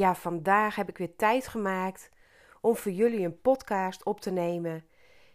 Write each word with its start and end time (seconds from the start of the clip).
Ja, 0.00 0.14
vandaag 0.14 0.74
heb 0.74 0.88
ik 0.88 0.98
weer 0.98 1.16
tijd 1.16 1.48
gemaakt 1.48 2.10
om 2.60 2.76
voor 2.76 2.92
jullie 2.92 3.24
een 3.24 3.40
podcast 3.40 4.04
op 4.04 4.20
te 4.20 4.30
nemen 4.30 4.86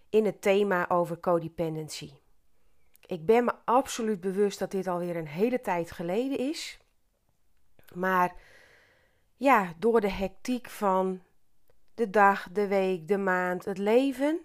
in 0.09 0.25
het 0.25 0.41
thema 0.41 0.89
over 0.89 1.19
codependency. 1.19 2.11
Ik 3.05 3.25
ben 3.25 3.45
me 3.45 3.53
absoluut 3.65 4.19
bewust 4.19 4.59
dat 4.59 4.71
dit 4.71 4.87
alweer 4.87 5.15
een 5.15 5.27
hele 5.27 5.61
tijd 5.61 5.91
geleden 5.91 6.37
is. 6.37 6.79
Maar 7.93 8.35
ja, 9.35 9.73
door 9.77 10.01
de 10.01 10.11
hectiek 10.11 10.69
van 10.69 11.21
de 11.95 12.09
dag, 12.09 12.49
de 12.51 12.67
week, 12.67 13.07
de 13.07 13.17
maand, 13.17 13.65
het 13.65 13.77
leven, 13.77 14.39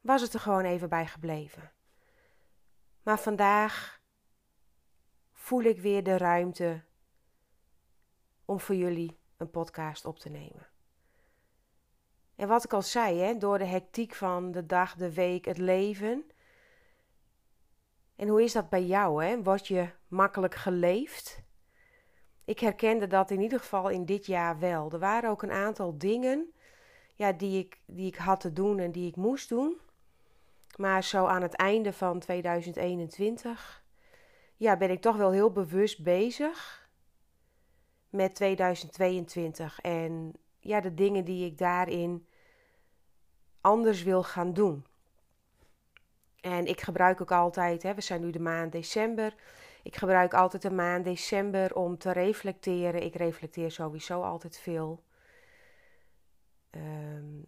was 0.00 0.22
het 0.22 0.34
er 0.34 0.40
gewoon 0.40 0.64
even 0.64 0.88
bij 0.88 1.06
gebleven. 1.06 1.72
Maar 3.02 3.18
vandaag 3.18 4.00
voel 5.32 5.62
ik 5.62 5.80
weer 5.80 6.02
de 6.02 6.16
ruimte 6.16 6.88
om 8.50 8.60
voor 8.60 8.74
jullie 8.74 9.18
een 9.36 9.50
podcast 9.50 10.04
op 10.04 10.18
te 10.18 10.28
nemen. 10.28 10.66
En 12.36 12.48
wat 12.48 12.64
ik 12.64 12.72
al 12.72 12.82
zei, 12.82 13.18
hè, 13.18 13.36
door 13.36 13.58
de 13.58 13.64
hectiek 13.64 14.14
van 14.14 14.52
de 14.52 14.66
dag, 14.66 14.94
de 14.94 15.12
week, 15.14 15.44
het 15.44 15.58
leven. 15.58 16.24
En 18.16 18.28
hoe 18.28 18.42
is 18.42 18.52
dat 18.52 18.68
bij 18.68 18.84
jou? 18.84 19.24
Hè? 19.24 19.42
Word 19.42 19.66
je 19.66 19.90
makkelijk 20.08 20.54
geleefd? 20.54 21.42
Ik 22.44 22.58
herkende 22.58 23.06
dat 23.06 23.30
in 23.30 23.40
ieder 23.40 23.58
geval 23.58 23.88
in 23.88 24.04
dit 24.04 24.26
jaar 24.26 24.58
wel. 24.58 24.90
Er 24.92 24.98
waren 24.98 25.30
ook 25.30 25.42
een 25.42 25.52
aantal 25.52 25.98
dingen 25.98 26.52
ja, 27.14 27.32
die, 27.32 27.58
ik, 27.58 27.80
die 27.86 28.06
ik 28.06 28.16
had 28.16 28.40
te 28.40 28.52
doen 28.52 28.78
en 28.78 28.92
die 28.92 29.08
ik 29.08 29.16
moest 29.16 29.48
doen. 29.48 29.80
Maar 30.76 31.04
zo 31.04 31.26
aan 31.26 31.42
het 31.42 31.54
einde 31.54 31.92
van 31.92 32.18
2021 32.18 33.84
ja, 34.56 34.76
ben 34.76 34.90
ik 34.90 35.00
toch 35.00 35.16
wel 35.16 35.30
heel 35.30 35.52
bewust 35.52 36.02
bezig 36.02 36.79
met 38.10 38.34
2022 38.34 39.80
en 39.80 40.32
ja, 40.58 40.80
de 40.80 40.94
dingen 40.94 41.24
die 41.24 41.46
ik 41.46 41.58
daarin 41.58 42.26
anders 43.60 44.02
wil 44.02 44.22
gaan 44.22 44.52
doen. 44.52 44.84
En 46.40 46.66
ik 46.66 46.80
gebruik 46.80 47.20
ook 47.20 47.32
altijd, 47.32 47.82
hè, 47.82 47.94
we 47.94 48.00
zijn 48.00 48.20
nu 48.20 48.30
de 48.30 48.40
maand 48.40 48.72
december. 48.72 49.34
Ik 49.82 49.96
gebruik 49.96 50.34
altijd 50.34 50.62
de 50.62 50.70
maand 50.70 51.04
december 51.04 51.74
om 51.74 51.98
te 51.98 52.12
reflecteren. 52.12 53.02
Ik 53.02 53.14
reflecteer 53.14 53.70
sowieso 53.70 54.22
altijd 54.22 54.58
veel. 54.58 55.04
Ehm, 56.70 57.42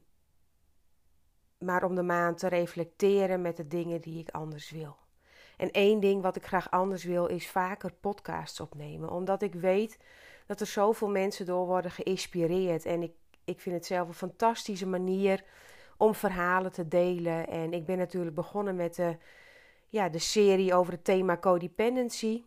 maar 1.59 1.85
om 1.85 1.95
de 1.95 2.03
maand 2.03 2.39
te 2.39 2.49
reflecteren 2.49 3.43
met 3.43 3.57
de 3.57 3.67
dingen 3.67 4.01
die 4.01 4.19
ik 4.19 4.31
anders 4.31 4.71
wil. 4.71 4.97
En 5.57 5.71
één 5.71 6.01
ding 6.01 6.23
wat 6.23 6.37
ik 6.37 6.47
graag 6.47 6.71
anders 6.71 7.05
wil 7.05 7.27
is 7.27 7.51
vaker 7.51 7.93
podcasts 7.93 8.61
opnemen. 8.61 9.11
Omdat 9.11 9.43
ik 9.43 9.55
weet 9.55 9.99
dat 10.47 10.61
er 10.61 10.67
zoveel 10.67 11.09
mensen 11.09 11.47
door 11.47 11.67
worden 11.67 11.91
geïnspireerd. 11.91 12.85
En 12.85 13.03
ik, 13.03 13.13
ik 13.45 13.61
vind 13.61 13.75
het 13.75 13.87
zelf 13.87 14.09
een 14.09 14.15
fantastische 14.15 14.87
manier 14.87 15.45
om 15.97 16.15
verhalen 16.15 16.73
te 16.73 16.89
delen. 16.89 17.49
En 17.49 17.73
ik 17.73 17.87
ben 17.87 17.99
natuurlijk 17.99 18.35
begonnen 18.35 18.77
met 18.77 18.95
de, 18.95 19.17
ja, 19.89 20.09
de 20.09 20.19
serie 20.19 20.75
over 20.75 20.93
het 20.93 21.05
thema 21.05 21.37
codependency. 21.37 22.45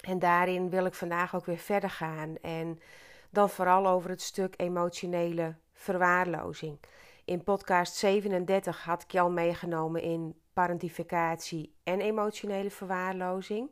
En 0.00 0.18
daarin 0.18 0.70
wil 0.70 0.84
ik 0.84 0.94
vandaag 0.94 1.34
ook 1.34 1.46
weer 1.46 1.58
verder 1.58 1.90
gaan. 1.90 2.36
En 2.40 2.80
dan 3.30 3.50
vooral 3.50 3.86
over 3.86 4.10
het 4.10 4.22
stuk 4.22 4.54
emotionele 4.56 5.54
verwaarlozing. 5.72 6.78
In 7.24 7.44
podcast 7.44 7.94
37 7.94 8.84
had 8.84 9.02
ik 9.02 9.12
jou 9.12 9.32
meegenomen 9.32 10.02
in 10.02 10.34
parentificatie 10.52 11.74
en 11.82 12.00
emotionele 12.00 12.70
verwaarlozing. 12.70 13.70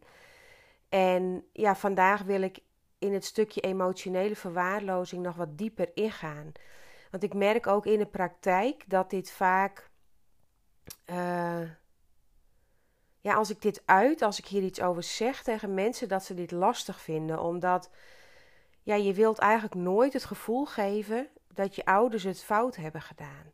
En 0.89 1.45
ja, 1.53 1.77
vandaag 1.77 2.23
wil 2.23 2.43
ik 2.43 2.59
in 2.99 3.13
het 3.13 3.25
stukje 3.25 3.61
emotionele 3.61 4.37
verwaarlozing 4.37 5.23
nog 5.23 5.37
wat 5.37 5.59
dieper 5.59 5.91
ingaan. 5.95 6.53
Want 7.11 7.23
ik 7.23 7.35
merk 7.35 7.67
ook 7.67 7.87
in 7.87 7.99
de 7.99 8.07
praktijk 8.07 8.85
dat 8.87 9.11
dit 9.11 9.31
vaak. 9.31 9.91
Uh, 11.11 11.61
ja, 13.21 13.35
als 13.35 13.51
ik 13.51 13.63
dit 13.63 13.83
uit, 13.85 14.23
als 14.23 14.39
ik 14.39 14.47
hier 14.47 14.63
iets 14.63 14.81
over 14.81 15.03
zeg 15.03 15.43
tegen 15.43 15.75
mensen, 15.75 16.09
dat 16.09 16.25
ze 16.25 16.35
dit 16.35 16.51
lastig 16.51 17.01
vinden. 17.01 17.41
Omdat 17.41 17.91
ja, 18.83 18.95
je 18.95 19.13
wilt 19.13 19.39
eigenlijk 19.39 19.75
nooit 19.75 20.13
het 20.13 20.25
gevoel 20.25 20.65
geven 20.65 21.29
dat 21.53 21.75
je 21.75 21.85
ouders 21.85 22.23
het 22.23 22.43
fout 22.43 22.77
hebben 22.77 23.03
gedaan. 23.03 23.53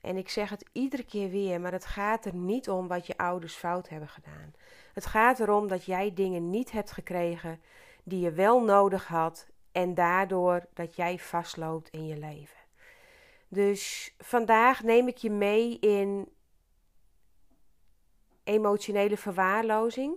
En 0.00 0.16
ik 0.16 0.28
zeg 0.28 0.50
het 0.50 0.68
iedere 0.72 1.04
keer 1.04 1.30
weer, 1.30 1.60
maar 1.60 1.72
het 1.72 1.84
gaat 1.84 2.24
er 2.24 2.34
niet 2.34 2.70
om 2.70 2.88
wat 2.88 3.06
je 3.06 3.16
ouders 3.16 3.54
fout 3.54 3.88
hebben 3.88 4.08
gedaan. 4.08 4.54
Het 4.92 5.06
gaat 5.06 5.40
erom 5.40 5.68
dat 5.68 5.84
jij 5.84 6.14
dingen 6.14 6.50
niet 6.50 6.70
hebt 6.70 6.90
gekregen 6.90 7.60
die 8.08 8.20
je 8.20 8.32
wel 8.32 8.62
nodig 8.62 9.06
had 9.06 9.46
en 9.72 9.94
daardoor 9.94 10.66
dat 10.74 10.96
jij 10.96 11.18
vastloopt 11.18 11.88
in 11.88 12.06
je 12.06 12.16
leven. 12.16 12.58
Dus 13.48 14.14
vandaag 14.18 14.82
neem 14.82 15.08
ik 15.08 15.16
je 15.16 15.30
mee 15.30 15.78
in 15.78 16.28
emotionele 18.44 19.16
verwaarlozing, 19.16 20.16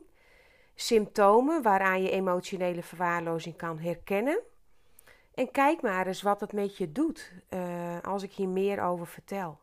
symptomen 0.75 1.61
waaraan 1.61 2.01
je 2.01 2.09
emotionele 2.09 2.83
verwaarlozing 2.83 3.55
kan 3.55 3.79
herkennen. 3.79 4.41
En 5.33 5.51
kijk 5.51 5.81
maar 5.81 6.07
eens 6.07 6.21
wat 6.21 6.39
het 6.39 6.53
met 6.53 6.77
je 6.77 6.91
doet 6.91 7.33
uh, 7.49 8.01
als 8.01 8.23
ik 8.23 8.31
hier 8.31 8.49
meer 8.49 8.81
over 8.81 9.07
vertel. 9.07 9.59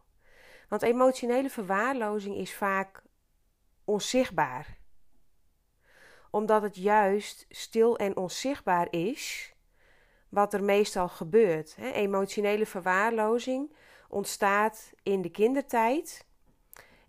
Want 0.68 0.82
emotionele 0.82 1.50
verwaarlozing 1.50 2.36
is 2.36 2.54
vaak 2.54 3.02
onzichtbaar 3.84 4.75
omdat 6.36 6.62
het 6.62 6.76
juist 6.76 7.46
stil 7.48 7.96
en 7.98 8.16
onzichtbaar 8.16 8.86
is 8.90 9.54
wat 10.28 10.54
er 10.54 10.64
meestal 10.64 11.08
gebeurt. 11.08 11.76
Emotionele 11.78 12.66
verwaarlozing 12.66 13.76
ontstaat 14.08 14.92
in 15.02 15.22
de 15.22 15.30
kindertijd 15.30 16.26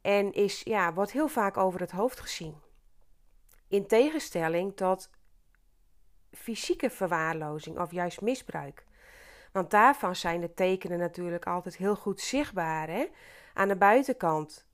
en 0.02 0.34
is, 0.34 0.62
ja, 0.64 0.94
wordt 0.94 1.12
heel 1.12 1.28
vaak 1.28 1.58
over 1.58 1.80
het 1.80 1.92
hoofd 1.92 2.20
gezien. 2.20 2.56
In 3.68 3.88
tegenstelling 3.88 4.76
tot 4.76 5.10
fysieke 6.32 6.90
verwaarlozing 6.90 7.80
of 7.80 7.92
juist 7.92 8.22
misbruik. 8.22 8.86
Want 9.52 9.72
daarvan 9.72 10.16
zijn 10.16 10.42
de 10.42 10.54
tekenen 10.54 11.00
natuurlijk 11.00 11.46
altijd 11.46 11.78
heel 11.78 11.96
goed 11.96 12.22
zichtbaar. 12.22 12.88
Hè? 12.88 13.06
Aan 13.54 13.68
de 13.68 13.78
buitenkant 13.78 14.66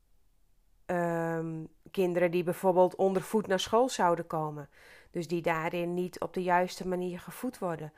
um, 0.93 1.67
kinderen 1.91 2.31
die 2.31 2.43
bijvoorbeeld 2.43 2.95
onder 2.95 3.21
voet 3.21 3.47
naar 3.47 3.59
school 3.59 3.89
zouden 3.89 4.27
komen. 4.27 4.69
Dus 5.11 5.27
die 5.27 5.41
daarin 5.41 5.93
niet 5.93 6.19
op 6.19 6.33
de 6.33 6.43
juiste 6.43 6.87
manier 6.87 7.19
gevoed 7.19 7.59
worden. 7.59 7.93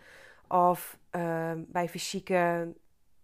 Of 0.47 0.97
ehm, 1.09 1.63
bij 1.67 1.89
fysieke 1.89 2.73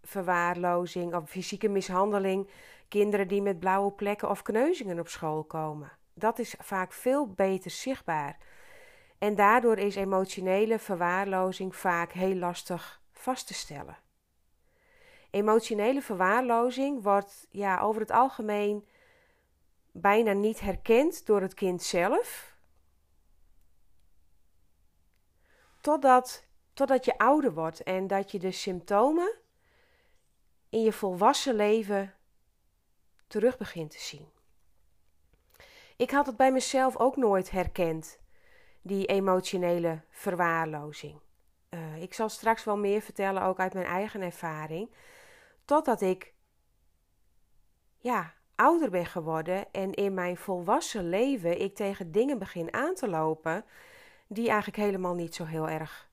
verwaarlozing 0.04 1.16
of 1.16 1.30
fysieke 1.30 1.70
mishandeling 1.70 2.50
kinderen 2.88 3.28
die 3.28 3.42
met 3.42 3.60
blauwe 3.60 3.92
plekken 3.92 4.30
of 4.30 4.42
kneuzingen 4.42 5.00
op 5.00 5.08
school 5.08 5.44
komen. 5.44 5.92
Dat 6.14 6.40
is 6.40 6.56
vaak 6.60 6.94
veel 6.94 7.28
beter 7.28 7.72
zichtbaar. 7.72 8.38
En 9.18 9.36
daardoor 9.36 9.78
is 9.78 9.96
emotionele 9.96 10.80
verwaarlozing 10.80 11.76
vaak 11.76 12.12
heel 12.12 12.36
lastig 12.36 13.02
vast 13.12 13.48
te 13.48 13.54
stellen. 13.54 13.98
Emotionele 15.30 16.02
verwaarlozing 16.02 17.04
wordt 17.04 17.48
ja, 17.50 17.80
over 17.80 18.02
het 18.02 18.12
algemeen 18.12 18.86
bijna 19.92 20.34
niet 20.34 20.60
herkend 20.60 21.26
door 21.26 21.42
het 21.42 21.54
kind 21.54 21.84
zelf. 21.84 22.56
Totdat, 25.82 26.46
totdat 26.74 27.06
je 27.06 27.18
ouder 27.18 27.54
wordt 27.54 27.84
en 27.84 28.08
dat 28.08 28.32
je 28.32 28.40
de 28.40 28.52
symptomen 28.52 29.38
in 30.70 30.82
je 30.82 30.94
volwassen 30.94 31.56
leven 31.56 32.14
terug 33.28 33.58
begint 33.58 33.92
te 33.92 34.00
zien. 34.00 34.30
Ik 35.98 36.12
had 36.12 36.26
het 36.26 36.38
bij 36.38 36.52
mezelf 36.52 36.98
ook 36.98 37.18
nooit 37.18 37.52
herkend, 37.52 38.20
die 38.82 39.06
emotionele 39.06 40.02
verwaarlozing. 40.10 41.20
Uh, 41.70 42.02
ik 42.02 42.14
zal 42.14 42.30
straks 42.30 42.64
wel 42.64 42.78
meer 42.78 43.02
vertellen, 43.02 43.42
ook 43.42 43.60
uit 43.60 43.74
mijn 43.74 43.86
eigen 43.86 44.22
ervaring. 44.22 44.96
Totdat 45.66 46.02
ik 46.02 46.34
ja, 47.98 48.34
ouder 48.62 48.90
ben 48.90 49.06
geworden 49.06 49.72
en 49.72 49.94
in 49.94 50.14
mijn 50.14 50.38
volwassen 50.38 51.10
leven 51.10 51.62
ik 51.62 51.76
tegen 51.76 52.12
dingen 52.12 52.40
begin 52.40 52.74
aan 52.74 52.94
te 52.94 53.10
lopen 53.10 53.66
die 54.28 54.48
eigenlijk 54.48 54.78
helemaal 54.78 55.14
niet 55.14 55.36
zo 55.36 55.46
heel 55.46 55.70
erg 55.70 56.10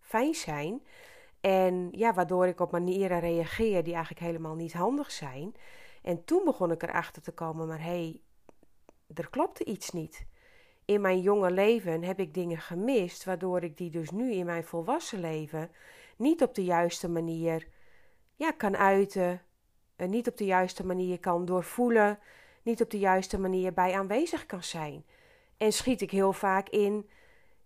fijn 0.00 0.34
zijn. 0.34 0.82
En 1.40 1.88
ja, 1.92 2.14
waardoor 2.14 2.46
ik 2.46 2.60
op 2.60 2.72
manieren 2.72 3.20
reageer 3.20 3.84
die 3.84 3.92
eigenlijk 3.94 4.24
helemaal 4.24 4.54
niet 4.54 4.72
handig 4.72 5.10
zijn. 5.10 5.54
En 6.02 6.24
toen 6.24 6.44
begon 6.44 6.70
ik 6.70 6.82
erachter 6.82 7.22
te 7.22 7.32
komen, 7.32 7.66
maar 7.66 7.82
hé, 7.82 7.84
hey, 7.84 8.20
er 9.14 9.30
klopte 9.30 9.64
iets 9.64 9.90
niet. 9.90 10.26
In 10.84 11.00
mijn 11.00 11.20
jonge 11.20 11.50
leven 11.50 12.02
heb 12.02 12.20
ik 12.20 12.34
dingen 12.34 12.58
gemist, 12.58 13.24
waardoor 13.24 13.62
ik 13.62 13.76
die 13.76 13.90
dus 13.90 14.10
nu 14.10 14.32
in 14.32 14.46
mijn 14.46 14.64
volwassen 14.64 15.20
leven 15.20 15.70
niet 16.16 16.42
op 16.42 16.54
de 16.54 16.64
juiste 16.64 17.08
manier 17.08 17.68
ja, 18.36 18.50
kan 18.50 18.76
uiten, 18.76 19.30
en 19.30 19.49
niet 20.08 20.28
op 20.28 20.36
de 20.36 20.44
juiste 20.44 20.86
manier 20.86 21.20
kan 21.20 21.44
doorvoelen, 21.44 22.18
niet 22.62 22.82
op 22.82 22.90
de 22.90 22.98
juiste 22.98 23.38
manier 23.38 23.72
bij 23.72 23.94
aanwezig 23.94 24.46
kan 24.46 24.62
zijn. 24.62 25.04
En 25.56 25.72
schiet 25.72 26.00
ik 26.00 26.10
heel 26.10 26.32
vaak 26.32 26.68
in, 26.68 27.10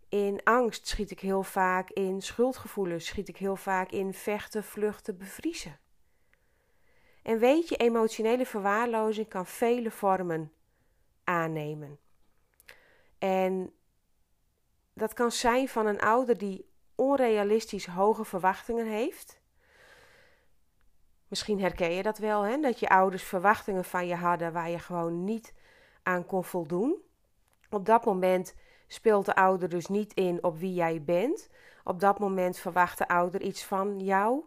in 0.08 0.40
angst, 0.44 0.88
schiet 0.88 1.10
ik 1.10 1.20
heel 1.20 1.42
vaak 1.42 1.90
in 1.90 2.22
schuldgevoelens, 2.22 3.06
schiet 3.06 3.28
ik 3.28 3.36
heel 3.36 3.56
vaak 3.56 3.90
in 3.90 4.14
vechten, 4.14 4.64
vluchten, 4.64 5.19
bevriezen. 5.19 5.78
En 7.22 7.38
weet 7.38 7.69
je, 7.69 7.76
emotionele 7.76 8.46
verwaarlozing 8.46 9.28
kan 9.28 9.46
vele 9.46 9.90
vormen 9.90 10.52
aannemen. 11.25 11.98
En 13.19 13.72
dat 14.94 15.12
kan 15.12 15.32
zijn 15.32 15.69
van 15.69 15.86
een 15.86 16.00
ouder 16.00 16.38
die 16.38 16.69
onrealistisch 16.94 17.86
hoge 17.86 18.25
verwachtingen 18.25 18.86
heeft. 18.86 19.40
Misschien 21.29 21.61
herken 21.61 21.93
je 21.93 22.03
dat 22.03 22.19
wel, 22.19 22.43
hè? 22.43 22.61
dat 22.61 22.79
je 22.79 22.88
ouders 22.88 23.23
verwachtingen 23.23 23.85
van 23.85 24.06
je 24.06 24.15
hadden 24.15 24.53
waar 24.53 24.71
je 24.71 24.79
gewoon 24.79 25.25
niet 25.25 25.55
aan 26.03 26.26
kon 26.26 26.44
voldoen. 26.44 26.97
Op 27.71 27.87
dat 27.87 28.05
moment 28.05 28.55
speelt 28.87 29.26
de 29.26 29.35
ouder 29.35 29.69
dus 29.69 29.87
niet 29.87 30.15
in 30.15 30.44
op 30.44 30.59
wie 30.59 30.75
jij 30.75 31.03
bent. 31.03 31.49
Op 31.85 32.00
dat 32.00 32.19
moment 32.19 32.59
verwacht 32.59 32.99
de 32.99 33.09
ouder 33.09 33.43
iets 33.43 33.65
van 33.65 34.00
jou. 34.00 34.44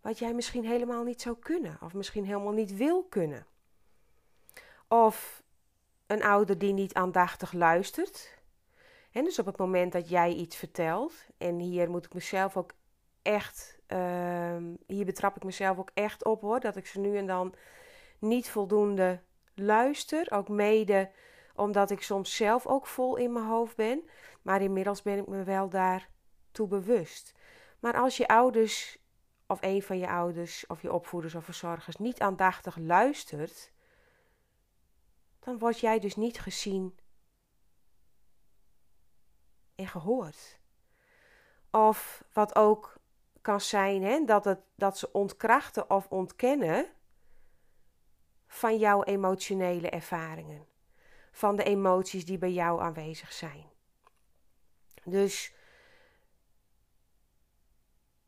Wat 0.00 0.18
jij 0.18 0.34
misschien 0.34 0.64
helemaal 0.64 1.04
niet 1.04 1.22
zou 1.22 1.36
kunnen, 1.38 1.78
of 1.82 1.94
misschien 1.94 2.24
helemaal 2.24 2.52
niet 2.52 2.76
wil 2.76 3.04
kunnen. 3.04 3.46
Of 4.88 5.42
een 6.06 6.22
ouder 6.22 6.58
die 6.58 6.72
niet 6.72 6.94
aandachtig 6.94 7.52
luistert. 7.52 8.38
En 9.12 9.24
dus 9.24 9.38
op 9.38 9.46
het 9.46 9.56
moment 9.56 9.92
dat 9.92 10.08
jij 10.08 10.32
iets 10.32 10.56
vertelt, 10.56 11.14
en 11.38 11.58
hier 11.58 11.90
moet 11.90 12.04
ik 12.04 12.14
mezelf 12.14 12.56
ook 12.56 12.72
echt, 13.24 13.78
uh, 13.88 14.56
hier 14.86 15.04
betrap 15.04 15.36
ik 15.36 15.44
mezelf 15.44 15.78
ook 15.78 15.90
echt 15.94 16.24
op 16.24 16.40
hoor, 16.40 16.60
dat 16.60 16.76
ik 16.76 16.86
ze 16.86 17.00
nu 17.00 17.16
en 17.16 17.26
dan 17.26 17.54
niet 18.18 18.50
voldoende 18.50 19.22
luister. 19.54 20.32
Ook 20.32 20.48
mede 20.48 21.10
omdat 21.54 21.90
ik 21.90 22.02
soms 22.02 22.36
zelf 22.36 22.66
ook 22.66 22.86
vol 22.86 23.16
in 23.16 23.32
mijn 23.32 23.46
hoofd 23.46 23.76
ben. 23.76 24.08
Maar 24.42 24.62
inmiddels 24.62 25.02
ben 25.02 25.18
ik 25.18 25.26
me 25.26 25.42
wel 25.42 25.68
daartoe 25.68 26.68
bewust. 26.68 27.34
Maar 27.80 27.94
als 27.94 28.16
je 28.16 28.28
ouders, 28.28 28.98
of 29.46 29.58
een 29.62 29.82
van 29.82 29.98
je 29.98 30.08
ouders, 30.08 30.66
of 30.66 30.82
je 30.82 30.92
opvoeders 30.92 31.34
of 31.34 31.44
verzorgers 31.44 31.96
niet 31.96 32.20
aandachtig 32.20 32.76
luistert, 32.76 33.72
dan 35.40 35.58
word 35.58 35.80
jij 35.80 35.98
dus 35.98 36.16
niet 36.16 36.40
gezien 36.40 36.98
en 39.74 39.86
gehoord. 39.86 40.58
Of 41.70 42.24
wat 42.32 42.56
ook 42.56 42.96
kan 43.44 43.60
zijn, 43.60 44.02
hè, 44.02 44.24
dat, 44.24 44.44
het, 44.44 44.60
dat 44.74 44.98
ze 44.98 45.12
ontkrachten 45.12 45.90
of 45.90 46.06
ontkennen 46.08 46.86
van 48.46 48.78
jouw 48.78 49.02
emotionele 49.02 49.90
ervaringen. 49.90 50.66
Van 51.32 51.56
de 51.56 51.64
emoties 51.64 52.24
die 52.24 52.38
bij 52.38 52.52
jou 52.52 52.80
aanwezig 52.80 53.32
zijn. 53.32 53.64
Dus 55.04 55.54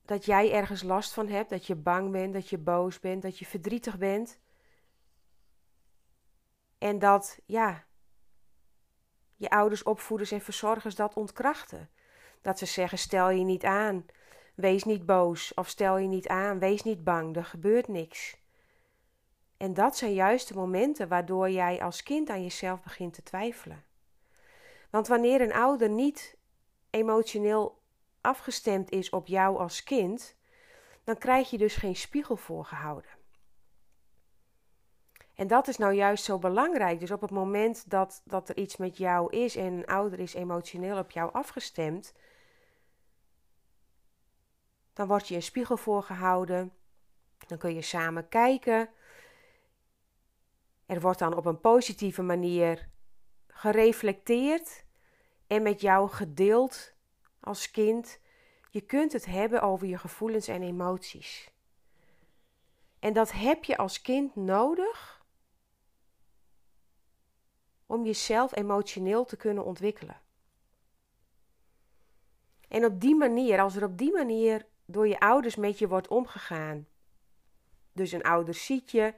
dat 0.02 0.24
jij 0.24 0.52
ergens 0.52 0.82
last 0.82 1.12
van 1.12 1.28
hebt, 1.28 1.50
dat 1.50 1.66
je 1.66 1.74
bang 1.74 2.12
bent, 2.12 2.32
dat 2.32 2.48
je 2.48 2.58
boos 2.58 3.00
bent, 3.00 3.22
dat 3.22 3.38
je 3.38 3.46
verdrietig 3.46 3.98
bent. 3.98 4.40
En 6.78 6.98
dat, 6.98 7.38
ja, 7.46 7.84
je 9.36 9.50
ouders, 9.50 9.82
opvoeders 9.82 10.30
en 10.30 10.40
verzorgers 10.40 10.94
dat 10.94 11.14
ontkrachten. 11.14 11.90
Dat 12.40 12.58
ze 12.58 12.66
zeggen: 12.66 12.98
stel 12.98 13.30
je 13.30 13.44
niet 13.44 13.64
aan, 13.64 14.06
wees 14.56 14.85
niet 14.85 15.06
boos, 15.06 15.55
of 15.55 15.69
stel 15.69 15.99
je 15.99 16.08
niet 16.08 16.29
aan, 16.29 16.58
wees 16.58 16.82
niet 16.82 17.05
bang, 17.05 17.37
er 17.37 17.44
gebeurt 17.44 17.88
niks. 17.88 18.37
En 19.56 19.75
dat 19.75 19.97
zijn 19.97 20.12
juist 20.12 20.49
de 20.49 20.55
momenten 20.55 21.08
waardoor 21.08 21.50
jij 21.50 21.82
als 21.82 22.03
kind 22.03 22.29
aan 22.29 22.43
jezelf 22.43 22.82
begint 22.82 23.14
te 23.14 23.23
twijfelen. 23.23 23.85
Want 24.91 25.08
wanneer 25.08 25.41
een 25.41 25.53
ouder 25.53 25.88
niet 25.88 26.37
emotioneel 26.91 27.79
afgestemd 28.20 28.91
is 28.91 29.11
op 29.11 29.26
jou 29.26 29.58
als 29.58 29.82
kind, 29.82 30.37
dan 31.05 31.19
krijg 31.19 31.50
je 31.50 31.58
dus 31.58 31.76
geen 31.76 31.97
spiegel 31.97 32.37
voorgehouden. 32.37 33.11
En 35.35 35.47
dat 35.47 35.69
is 35.69 35.76
nou 35.76 35.93
juist 35.93 36.25
zo 36.25 36.38
belangrijk. 36.38 37.00
Dus 37.00 37.11
op 37.11 37.20
het 37.20 37.31
moment 37.31 37.91
dat, 37.91 38.23
dat 38.25 38.49
er 38.49 38.56
iets 38.56 38.76
met 38.76 38.97
jou 38.97 39.37
is 39.37 39.56
en 39.56 39.73
een 39.73 39.87
ouder 39.87 40.20
is 40.20 40.35
emotioneel 40.35 40.99
op 40.99 41.11
jou 41.11 41.32
afgestemd, 41.32 42.14
dan 44.96 45.06
wordt 45.06 45.28
je 45.28 45.34
een 45.34 45.43
spiegel 45.43 45.76
voorgehouden. 45.76 46.72
Dan 47.46 47.58
kun 47.58 47.75
je 47.75 47.82
samen 47.82 48.28
kijken. 48.28 48.88
Er 50.87 51.00
wordt 51.00 51.19
dan 51.19 51.37
op 51.37 51.46
een 51.46 51.60
positieve 51.60 52.22
manier 52.22 52.88
gereflecteerd 53.46 54.84
en 55.46 55.62
met 55.62 55.81
jou 55.81 56.08
gedeeld 56.08 56.94
als 57.40 57.70
kind. 57.70 58.20
Je 58.70 58.81
kunt 58.81 59.12
het 59.12 59.26
hebben 59.26 59.62
over 59.62 59.87
je 59.87 59.98
gevoelens 59.98 60.48
en 60.48 60.62
emoties. 60.62 61.50
En 62.98 63.12
dat 63.12 63.32
heb 63.32 63.64
je 63.64 63.76
als 63.76 64.02
kind 64.02 64.37
nodig 64.37 65.25
om 67.87 68.04
jezelf 68.04 68.56
emotioneel 68.56 69.25
te 69.25 69.37
kunnen 69.37 69.64
ontwikkelen. 69.64 70.20
En 72.69 72.84
op 72.84 73.00
die 73.00 73.14
manier, 73.14 73.60
als 73.60 73.76
er 73.76 73.84
op 73.84 73.98
die 73.98 74.12
manier 74.12 74.66
door 74.86 75.08
je 75.08 75.20
ouders 75.20 75.56
met 75.56 75.78
je 75.78 75.88
wordt 75.88 76.08
omgegaan. 76.08 76.86
Dus 77.92 78.12
een 78.12 78.22
ouder 78.22 78.54
ziet 78.54 78.90
je, 78.90 79.14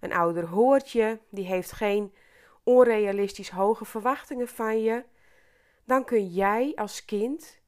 een 0.00 0.12
ouder 0.12 0.46
hoort 0.46 0.90
je, 0.90 1.18
die 1.30 1.46
heeft 1.46 1.72
geen 1.72 2.14
onrealistisch 2.62 3.50
hoge 3.50 3.84
verwachtingen 3.84 4.48
van 4.48 4.82
je. 4.82 5.04
Dan 5.84 6.04
kun 6.04 6.26
jij 6.26 6.72
als 6.74 7.04
kind 7.04 7.60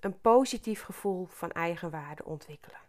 een 0.00 0.20
positief 0.20 0.82
gevoel 0.82 1.26
van 1.26 1.52
eigenwaarde 1.52 2.24
ontwikkelen. 2.24 2.80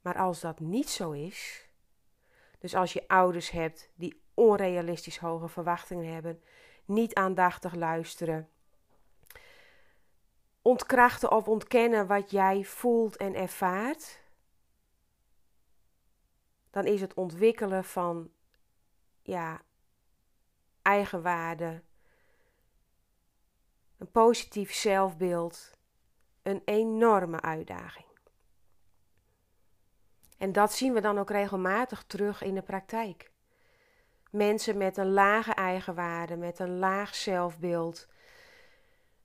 Maar 0.00 0.16
als 0.16 0.40
dat 0.40 0.60
niet 0.60 0.90
zo 0.90 1.10
is, 1.10 1.68
dus 2.58 2.74
als 2.74 2.92
je 2.92 3.08
ouders 3.08 3.50
hebt 3.50 3.90
die 3.94 4.22
onrealistisch 4.34 5.18
hoge 5.18 5.48
verwachtingen 5.48 6.12
hebben, 6.12 6.42
niet 6.84 7.14
aandachtig 7.14 7.74
luisteren, 7.74 8.48
ontkrachten 10.62 11.30
of 11.30 11.48
ontkennen 11.48 12.06
wat 12.06 12.30
jij 12.30 12.64
voelt 12.64 13.16
en 13.16 13.34
ervaart, 13.34 14.20
dan 16.70 16.84
is 16.84 17.00
het 17.00 17.14
ontwikkelen 17.14 17.84
van 17.84 18.30
ja, 19.22 19.62
eigenwaarde, 20.82 21.82
een 23.98 24.10
positief 24.10 24.72
zelfbeeld, 24.72 25.70
een 26.42 26.62
enorme 26.64 27.40
uitdaging. 27.40 28.08
En 30.38 30.52
dat 30.52 30.72
zien 30.72 30.92
we 30.92 31.00
dan 31.00 31.18
ook 31.18 31.30
regelmatig 31.30 32.04
terug 32.06 32.42
in 32.42 32.54
de 32.54 32.62
praktijk. 32.62 33.30
Mensen 34.30 34.76
met 34.76 34.96
een 34.96 35.12
lage 35.12 35.54
eigenwaarde, 35.54 36.36
met 36.36 36.58
een 36.58 36.78
laag 36.78 37.14
zelfbeeld, 37.14 38.08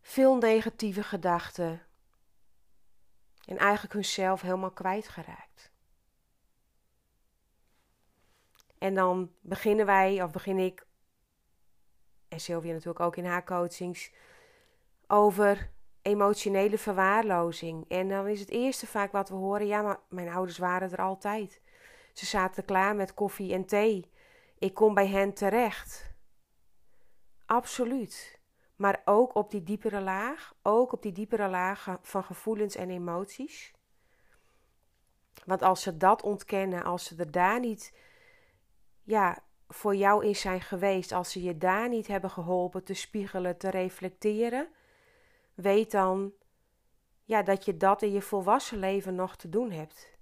veel 0.08 0.36
negatieve 0.36 1.04
gedachten 1.04 1.82
en 3.46 3.58
eigenlijk 3.58 3.94
hunzelf 3.94 4.42
helemaal 4.42 4.72
kwijtgeraakt. 4.72 5.72
En 8.78 8.94
dan 8.94 9.32
beginnen 9.42 9.86
wij, 9.86 10.24
of 10.24 10.32
begin 10.32 10.58
ik, 10.58 10.88
en 12.28 12.40
Sylvia 12.40 12.72
natuurlijk 12.72 13.00
ook 13.00 13.16
in 13.16 13.26
haar 13.26 13.44
coachings, 13.44 14.12
over 15.08 15.72
emotionele 16.02 16.78
verwaarlozing. 16.78 17.90
En 17.90 18.10
dan 18.10 18.28
is 18.28 18.40
het 18.40 18.50
eerste 18.50 18.88
vaak 18.88 19.12
wat 19.12 19.30
we 19.30 19.36
horen: 19.36 19.68
ja, 19.68 19.82
maar 19.82 20.00
mijn 20.10 20.30
ouders 20.30 20.58
waren 20.58 20.92
er 20.92 21.02
altijd. 21.02 21.62
Ze 22.14 22.26
zaten 22.26 22.66
klaar 22.66 22.96
met 22.96 23.14
koffie 23.14 23.54
en 23.54 23.66
thee. 23.66 24.12
Ik 24.58 24.74
kom 24.74 24.94
bij 24.94 25.08
hen 25.08 25.34
terecht. 25.34 26.14
Absoluut. 27.46 28.35
Maar 28.76 29.02
ook 29.06 29.36
op 29.36 29.52
die 29.52 29.64
diepere 29.64 30.02
laag, 30.02 30.56
ook 30.62 30.92
op 30.92 31.02
die 31.02 31.12
diepere 31.12 31.48
laag 31.50 31.98
van 32.02 32.24
gevoelens 32.24 32.76
en 32.76 32.90
emoties. 32.90 33.74
Want 35.46 35.62
als 35.62 35.82
ze 35.82 35.98
dat 35.98 36.22
ontkennen, 36.22 36.84
als 36.84 37.06
ze 37.06 37.16
er 37.18 37.32
daar 37.32 37.60
niet 37.60 37.94
ja, 39.04 39.44
voor 39.68 39.96
jou 39.96 40.26
is 40.26 40.42
zijn 40.42 40.62
geweest, 40.62 41.12
als 41.12 41.32
ze 41.32 41.44
je 41.44 41.58
daar 41.58 41.90
niet 41.90 42.08
hebben 42.08 42.30
geholpen 42.30 42.84
te 42.84 42.94
spiegelen, 42.94 43.58
te 43.58 43.70
reflecteren, 43.70 44.68
weet 45.54 45.92
dan 45.92 46.34
ja, 47.24 47.44
dat 47.44 47.66
je 47.66 47.78
dat 47.78 48.02
in 48.02 48.12
je 48.12 48.22
volwassen 48.22 48.80
leven 48.80 49.16
nog 49.16 49.36
te 49.36 49.50
doen 49.50 49.72
hebt. 49.72 50.14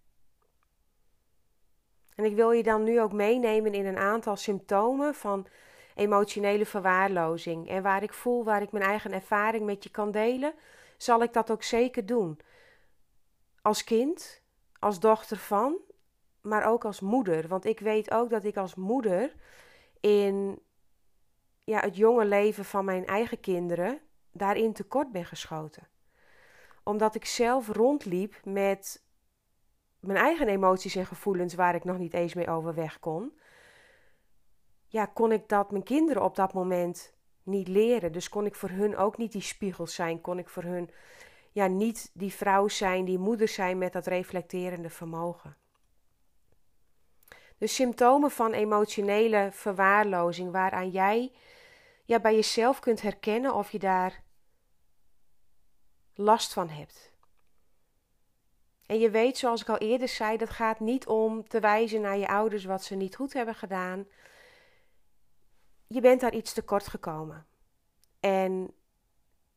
En 2.16 2.24
ik 2.24 2.36
wil 2.36 2.52
je 2.52 2.64
dan 2.64 2.84
nu 2.84 3.02
ook 3.02 3.14
meenemen 3.14 3.74
in 3.74 3.86
een 3.86 3.98
aantal 3.98 4.36
symptomen 4.36 5.16
van 5.16 5.48
emotionele 5.96 6.66
verwaarlozing. 6.66 7.70
En 7.70 7.84
waar 7.84 8.04
ik 8.04 8.14
voel, 8.14 8.44
waar 8.44 8.62
ik 8.62 8.72
mijn 8.72 8.86
eigen 8.86 9.12
ervaring 9.12 9.66
met 9.66 9.84
je 9.84 9.90
kan 9.90 10.12
delen, 10.12 10.54
zal 10.98 11.24
ik 11.24 11.34
dat 11.34 11.52
ook 11.52 11.64
zeker 11.64 12.06
doen. 12.06 12.40
Als 13.62 13.84
kind, 13.84 14.42
als 14.80 15.00
dochter 15.00 15.38
van, 15.38 15.78
maar 16.42 16.66
ook 16.66 16.86
als 16.86 17.00
moeder. 17.00 17.48
Want 17.48 17.66
ik 17.66 17.80
weet 17.80 18.12
ook 18.12 18.30
dat 18.30 18.44
ik 18.44 18.58
als 18.58 18.76
moeder 18.76 19.34
in 20.00 20.60
ja, 21.64 21.80
het 21.80 21.96
jonge 21.96 22.26
leven 22.26 22.66
van 22.66 22.86
mijn 22.86 23.06
eigen 23.06 23.40
kinderen 23.40 24.00
daarin 24.32 24.74
tekort 24.74 25.12
ben 25.12 25.26
geschoten. 25.26 25.88
Omdat 26.84 27.16
ik 27.16 27.26
zelf 27.26 27.68
rondliep 27.68 28.40
met 28.44 29.04
mijn 30.00 30.18
eigen 30.18 30.48
emoties 30.48 30.96
en 30.96 31.06
gevoelens 31.06 31.54
waar 31.54 31.76
ik 31.76 31.84
nog 31.84 31.98
niet 31.98 32.14
eens 32.14 32.34
mee 32.34 32.50
overweg 32.50 33.00
kon. 33.00 33.38
Ja, 34.94 35.06
kon 35.06 35.32
ik 35.32 35.50
dat 35.50 35.72
mijn 35.72 35.84
kinderen 35.84 36.24
op 36.24 36.36
dat 36.36 36.54
moment 36.54 37.14
niet 37.44 37.68
leren. 37.68 38.12
Dus 38.12 38.30
kon 38.30 38.46
ik 38.46 38.56
voor 38.56 38.70
hun 38.70 38.98
ook 38.98 39.18
niet 39.18 39.32
die 39.32 39.42
spiegel 39.42 39.88
zijn. 39.88 40.22
Kon 40.22 40.40
ik 40.40 40.50
voor 40.50 40.64
hun 40.64 40.90
ja, 41.52 41.68
niet 41.68 42.12
die 42.14 42.34
vrouw 42.34 42.68
zijn, 42.68 43.06
die 43.06 43.20
moeder 43.20 43.48
zijn 43.48 43.78
met 43.78 43.94
dat 43.94 44.08
reflecterende 44.08 44.90
vermogen. 44.90 45.58
De 47.58 47.68
symptomen 47.68 48.32
van 48.32 48.54
emotionele 48.54 49.50
verwaarlozing, 49.52 50.52
waaraan 50.52 50.90
jij 50.90 51.32
ja, 52.06 52.20
bij 52.20 52.36
jezelf 52.36 52.80
kunt 52.80 53.02
herkennen 53.02 53.54
of 53.54 53.72
je 53.72 53.80
daar 53.80 54.24
last 56.14 56.54
van 56.54 56.70
hebt. 56.70 57.12
En 58.86 59.00
je 59.00 59.10
weet, 59.10 59.38
zoals 59.38 59.62
ik 59.62 59.70
al 59.70 59.78
eerder 59.78 60.08
zei, 60.08 60.38
dat 60.38 60.50
gaat 60.50 60.80
niet 60.80 61.08
om 61.08 61.48
te 61.48 61.60
wijzen 61.60 62.02
naar 62.02 62.18
je 62.18 62.28
ouders 62.28 62.66
wat 62.66 62.84
ze 62.84 62.96
niet 62.96 63.16
goed 63.16 63.34
hebben 63.34 63.56
gedaan. 63.56 64.08
Je 65.88 66.02
bent 66.02 66.22
daar 66.22 66.34
iets 66.34 66.54
tekort 66.54 66.88
gekomen. 66.88 67.46
En 68.20 68.74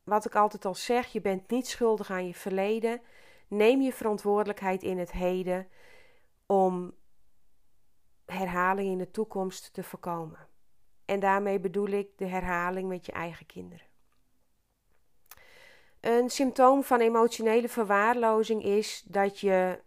wat 0.05 0.25
ik 0.25 0.35
altijd 0.35 0.65
al 0.65 0.75
zeg, 0.75 1.07
je 1.07 1.21
bent 1.21 1.51
niet 1.51 1.67
schuldig 1.67 2.11
aan 2.11 2.27
je 2.27 2.35
verleden. 2.35 3.01
Neem 3.49 3.81
je 3.81 3.93
verantwoordelijkheid 3.93 4.83
in 4.83 4.99
het 4.99 5.13
heden 5.13 5.69
om 6.47 6.95
herhaling 8.25 8.91
in 8.91 8.99
de 8.99 9.11
toekomst 9.11 9.73
te 9.73 9.83
voorkomen. 9.83 10.49
En 11.05 11.21
daarmee 11.21 11.61
bedoel 11.61 11.89
ik 11.89 12.19
de 12.19 12.27
herhaling 12.27 12.89
met 12.89 13.07
je 13.07 13.13
eigen 13.13 13.47
kinderen. 13.47 13.87
Een 16.01 16.31
symptoom 16.31 16.83
van 16.85 17.01
emotionele 17.01 17.69
verwaarlozing 17.69 18.63
is 18.63 19.03
dat 19.07 19.41
je 19.41 19.83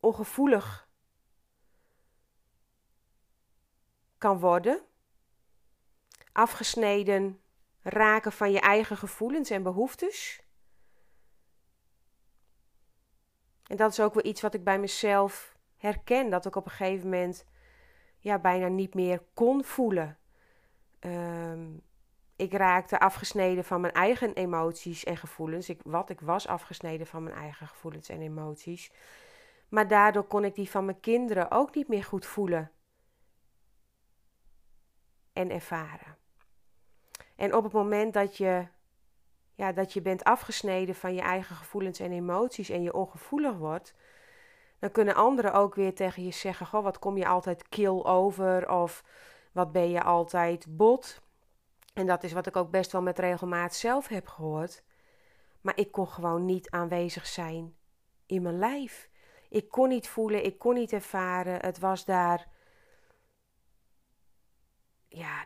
ongevoelig 0.00 0.88
kan 4.22 4.38
worden, 4.38 4.80
afgesneden 6.32 7.40
raken 7.82 8.32
van 8.32 8.52
je 8.52 8.60
eigen 8.60 8.96
gevoelens 8.96 9.50
en 9.50 9.62
behoeftes. 9.62 10.42
En 13.66 13.76
dat 13.76 13.90
is 13.90 14.00
ook 14.00 14.14
wel 14.14 14.24
iets 14.24 14.40
wat 14.40 14.54
ik 14.54 14.64
bij 14.64 14.78
mezelf 14.78 15.56
herken, 15.76 16.30
dat 16.30 16.46
ik 16.46 16.56
op 16.56 16.64
een 16.64 16.70
gegeven 16.70 17.08
moment 17.08 17.44
ja, 18.18 18.38
bijna 18.38 18.68
niet 18.68 18.94
meer 18.94 19.22
kon 19.34 19.64
voelen. 19.64 20.18
Um, 21.00 21.82
ik 22.36 22.52
raakte 22.52 23.00
afgesneden 23.00 23.64
van 23.64 23.80
mijn 23.80 23.92
eigen 23.92 24.34
emoties 24.34 25.04
en 25.04 25.16
gevoelens. 25.16 25.68
Ik, 25.68 25.80
wat 25.84 26.10
ik 26.10 26.20
was 26.20 26.46
afgesneden 26.46 27.06
van 27.06 27.22
mijn 27.22 27.36
eigen 27.36 27.66
gevoelens 27.66 28.08
en 28.08 28.20
emoties. 28.20 28.92
Maar 29.68 29.88
daardoor 29.88 30.24
kon 30.24 30.44
ik 30.44 30.54
die 30.54 30.70
van 30.70 30.84
mijn 30.84 31.00
kinderen 31.00 31.50
ook 31.50 31.74
niet 31.74 31.88
meer 31.88 32.04
goed 32.04 32.26
voelen 32.26 32.70
en 35.32 35.50
ervaren. 35.50 36.16
En 37.36 37.54
op 37.54 37.64
het 37.64 37.72
moment 37.72 38.12
dat 38.12 38.36
je, 38.36 38.66
ja, 39.54 39.72
dat 39.72 39.92
je 39.92 40.02
bent 40.02 40.24
afgesneden 40.24 40.94
van 40.94 41.14
je 41.14 41.20
eigen 41.20 41.56
gevoelens 41.56 42.00
en 42.00 42.12
emoties 42.12 42.68
en 42.68 42.82
je 42.82 42.94
ongevoelig 42.94 43.56
wordt, 43.56 43.94
dan 44.78 44.90
kunnen 44.90 45.14
anderen 45.14 45.52
ook 45.52 45.74
weer 45.74 45.94
tegen 45.94 46.24
je 46.24 46.32
zeggen: 46.32 46.66
Goh, 46.66 46.82
wat 46.82 46.98
kom 46.98 47.16
je 47.16 47.26
altijd 47.26 47.68
kil 47.68 48.06
over? 48.06 48.70
Of 48.70 49.04
wat 49.52 49.72
ben 49.72 49.90
je 49.90 50.02
altijd 50.02 50.66
bot? 50.76 51.20
En 51.94 52.06
dat 52.06 52.22
is 52.22 52.32
wat 52.32 52.46
ik 52.46 52.56
ook 52.56 52.70
best 52.70 52.92
wel 52.92 53.02
met 53.02 53.18
regelmaat 53.18 53.74
zelf 53.74 54.08
heb 54.08 54.26
gehoord. 54.26 54.82
Maar 55.60 55.76
ik 55.76 55.92
kon 55.92 56.08
gewoon 56.08 56.44
niet 56.44 56.70
aanwezig 56.70 57.26
zijn 57.26 57.74
in 58.26 58.42
mijn 58.42 58.58
lijf. 58.58 59.08
Ik 59.48 59.68
kon 59.68 59.88
niet 59.88 60.08
voelen, 60.08 60.44
ik 60.44 60.58
kon 60.58 60.74
niet 60.74 60.92
ervaren. 60.92 61.60
Het 61.60 61.78
was 61.78 62.04
daar. 62.04 62.48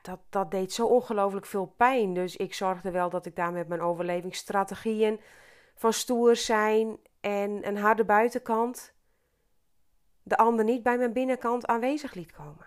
Dat, 0.07 0.21
dat 0.29 0.51
deed 0.51 0.73
zo 0.73 0.87
ongelooflijk 0.87 1.47
veel 1.47 1.75
pijn. 1.77 2.15
Dus 2.15 2.37
ik 2.37 2.55
zorgde 2.55 2.91
wel 2.91 3.11
dat 3.11 3.27
ik 3.27 3.37
daar 3.37 3.53
met 3.53 3.69
mijn 3.69 3.81
overlevingsstrategieën 3.81 5.21
van 5.75 5.93
stoer 5.93 6.37
zijn 6.37 6.99
en 7.21 7.67
een 7.67 7.77
harde 7.77 8.05
buitenkant 8.05 8.95
de 10.23 10.37
ander 10.37 10.65
niet 10.65 10.83
bij 10.83 10.99
mijn 10.99 11.13
binnenkant 11.13 11.67
aanwezig 11.67 12.15
liet 12.15 12.33
komen. 12.33 12.67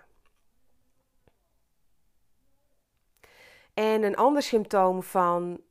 En 3.73 4.03
een 4.03 4.15
ander 4.15 4.41
symptoom 4.41 5.03
van 5.03 5.61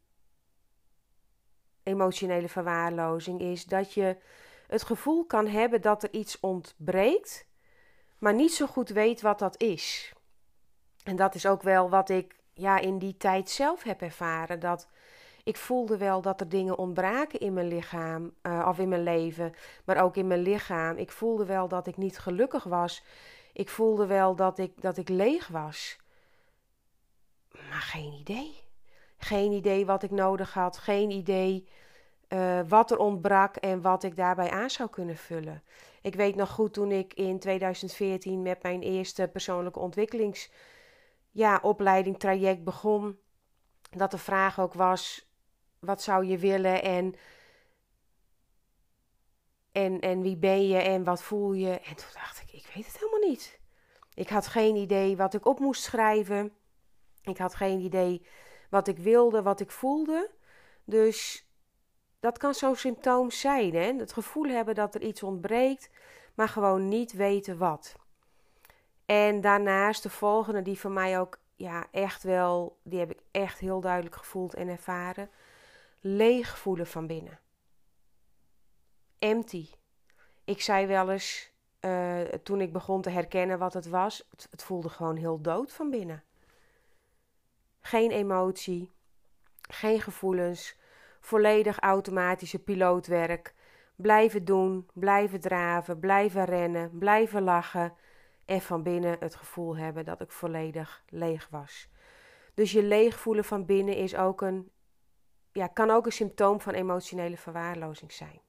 emotionele 1.83 2.49
verwaarlozing 2.49 3.41
is 3.41 3.65
dat 3.65 3.93
je 3.93 4.17
het 4.67 4.83
gevoel 4.83 5.25
kan 5.25 5.47
hebben 5.47 5.81
dat 5.81 6.03
er 6.03 6.13
iets 6.13 6.41
ontbreekt, 6.41 7.47
maar 8.19 8.35
niet 8.35 8.53
zo 8.55 8.67
goed 8.67 8.89
weet 8.89 9.21
wat 9.21 9.39
dat 9.39 9.61
is. 9.61 10.13
En 11.09 11.17
dat 11.17 11.35
is 11.35 11.47
ook 11.47 11.63
wel 11.63 11.91
wat 11.91 12.09
ik 12.09 12.35
ja, 12.55 12.79
in 12.79 12.99
die 12.99 13.17
tijd 13.17 13.51
zelf 13.51 13.83
heb 13.83 14.03
ervaren. 14.03 14.61
Dat 14.61 14.89
ik 15.45 15.57
voelde 15.57 15.97
wel 15.97 16.21
dat 16.21 16.41
er 16.41 16.49
dingen 16.49 16.79
ontbraken 16.79 17.41
in 17.41 17.53
mijn 17.53 17.69
lichaam 17.69 18.35
uh, 18.43 18.67
of 18.69 18.79
in 18.79 18.89
mijn 18.89 19.03
leven, 19.03 19.55
maar 19.85 20.03
ook 20.03 20.17
in 20.17 20.27
mijn 20.27 20.41
lichaam. 20.41 20.97
Ik 20.97 21.11
voelde 21.11 21.45
wel 21.45 21.69
dat 21.69 21.87
ik 21.87 21.97
niet 21.97 22.19
gelukkig 22.19 22.65
was. 22.65 23.05
Ik 23.53 23.69
voelde 23.69 24.07
wel 24.07 24.35
dat 24.35 24.59
ik, 24.59 24.83
dat 24.83 24.97
ik 24.97 25.09
leeg 25.09 25.49
was. 25.49 25.99
Maar 27.51 27.81
geen 27.81 28.13
idee. 28.13 28.55
Geen 29.19 29.53
idee 29.53 29.87
wat 29.87 30.03
ik 30.03 30.11
nodig 30.11 30.55
had. 30.55 30.79
Geen 30.79 31.11
idee 31.11 31.69
uh, 32.29 32.61
wat 32.69 32.91
er 32.91 32.99
ontbrak 32.99 33.57
en 33.57 33.81
wat 33.81 34.03
ik 34.03 34.17
daarbij 34.17 34.51
aan 34.51 34.71
zou 34.71 34.89
kunnen 34.91 35.17
vullen. 35.17 35.63
Ik 36.03 36.15
weet 36.15 36.35
nog 36.35 36.51
goed 36.51 36.73
toen 36.73 36.93
ik 36.93 37.15
in 37.15 37.39
2014 37.39 38.43
met 38.43 38.63
mijn 38.63 38.83
eerste 38.83 39.29
persoonlijke 39.33 39.79
ontwikkelings 39.79 40.51
ja, 41.39 41.59
opleiding 41.63 42.19
traject 42.19 42.65
begon. 42.65 43.19
Dat 43.91 44.11
de 44.11 44.19
vraag 44.19 44.61
ook 44.61 44.75
was: 44.75 45.31
wat 45.79 46.03
zou 46.03 46.25
je 46.25 46.39
willen 46.39 46.83
en, 46.83 47.15
en, 49.73 50.01
en 50.01 50.21
wie 50.23 50.37
ben 50.37 50.69
je 50.69 50.79
en 50.79 51.05
wat 51.05 51.23
voel 51.23 51.53
je? 51.53 51.71
En 51.71 51.97
toen 51.97 52.11
dacht 52.13 52.41
ik: 52.41 52.53
ik 52.53 52.71
weet 52.75 52.87
het 52.87 52.99
helemaal 52.99 53.29
niet. 53.29 53.61
Ik 54.15 54.29
had 54.29 54.47
geen 54.47 54.77
idee 54.77 55.17
wat 55.17 55.35
ik 55.35 55.47
op 55.47 55.59
moest 55.59 55.83
schrijven. 55.83 56.53
Ik 57.23 57.39
had 57.39 57.55
geen 57.55 57.81
idee 57.81 58.27
wat 58.71 58.89
ik 58.89 58.99
wilde, 58.99 59.43
wat 59.43 59.61
ik 59.61 59.71
voelde. 59.71 60.31
Dus 60.85 61.49
dat 62.21 62.39
kan 62.39 62.55
zo'n 62.55 62.77
symptoom 62.77 63.31
zijn. 63.31 63.75
Hè? 63.75 63.93
Het 63.97 64.13
gevoel 64.13 64.49
hebben 64.49 64.75
dat 64.75 64.95
er 64.95 65.03
iets 65.03 65.23
ontbreekt, 65.23 65.91
maar 66.35 66.49
gewoon 66.49 66.89
niet 66.89 67.13
weten 67.13 67.59
wat. 67.59 67.97
En 69.09 69.41
daarnaast 69.41 70.03
de 70.03 70.11
volgende, 70.11 70.63
die 70.63 70.79
voor 70.79 70.91
mij 70.91 71.21
ook 71.21 71.39
ja, 71.57 71.87
echt 71.91 72.23
wel, 72.23 72.79
die 72.83 72.99
heb 72.99 73.11
ik 73.11 73.21
echt 73.31 73.59
heel 73.59 73.81
duidelijk 73.81 74.17
gevoeld 74.17 74.55
en 74.55 74.69
ervaren. 74.69 75.31
Leeg 76.01 76.59
voelen 76.59 76.87
van 76.87 77.07
binnen. 77.07 77.39
Empty. 79.19 79.69
Ik 80.45 80.61
zei 80.61 80.87
wel 80.87 81.11
eens, 81.11 81.53
uh, 81.81 82.21
toen 82.21 82.61
ik 82.61 82.73
begon 82.73 83.03
te 83.03 83.11
herkennen 83.11 83.59
wat 83.59 83.75
het 83.75 83.89
was, 83.89 84.27
het, 84.31 84.47
het 84.51 84.63
voelde 84.63 84.89
gewoon 84.89 85.17
heel 85.17 85.41
dood 85.41 85.73
van 85.73 85.91
binnen. 85.91 86.25
Geen 87.81 88.11
emotie, 88.11 88.93
geen 89.61 90.01
gevoelens, 90.01 90.77
volledig 91.21 91.79
automatische 91.79 92.59
pilootwerk. 92.59 93.55
Blijven 93.97 94.45
doen, 94.45 94.89
blijven 94.93 95.41
draven, 95.41 95.99
blijven 95.99 96.45
rennen, 96.45 96.99
blijven 96.99 97.43
lachen 97.43 97.97
en 98.49 98.61
van 98.61 98.83
binnen 98.83 99.17
het 99.21 99.35
gevoel 99.35 99.77
hebben 99.77 100.05
dat 100.05 100.21
ik 100.21 100.31
volledig 100.31 101.03
leeg 101.09 101.49
was. 101.51 101.89
Dus 102.55 102.73
je 102.73 102.83
leeg 102.83 103.19
voelen 103.19 103.45
van 103.45 103.65
binnen 103.65 103.97
is 103.97 104.17
ook 104.17 104.41
een, 104.41 104.71
ja, 105.53 105.67
kan 105.67 105.91
ook 105.91 106.07
een 106.07 106.13
symptoom 106.13 106.61
van 106.61 106.75
emotionele 106.75 107.37
verwaarlozing 107.37 108.13
zijn. 108.13 108.41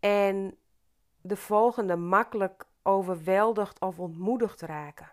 En 0.00 0.58
de 1.20 1.36
volgende 1.36 1.96
makkelijk 1.96 2.66
overweldigd 2.82 3.80
of 3.80 3.98
ontmoedigd 3.98 4.60
raken. 4.60 5.12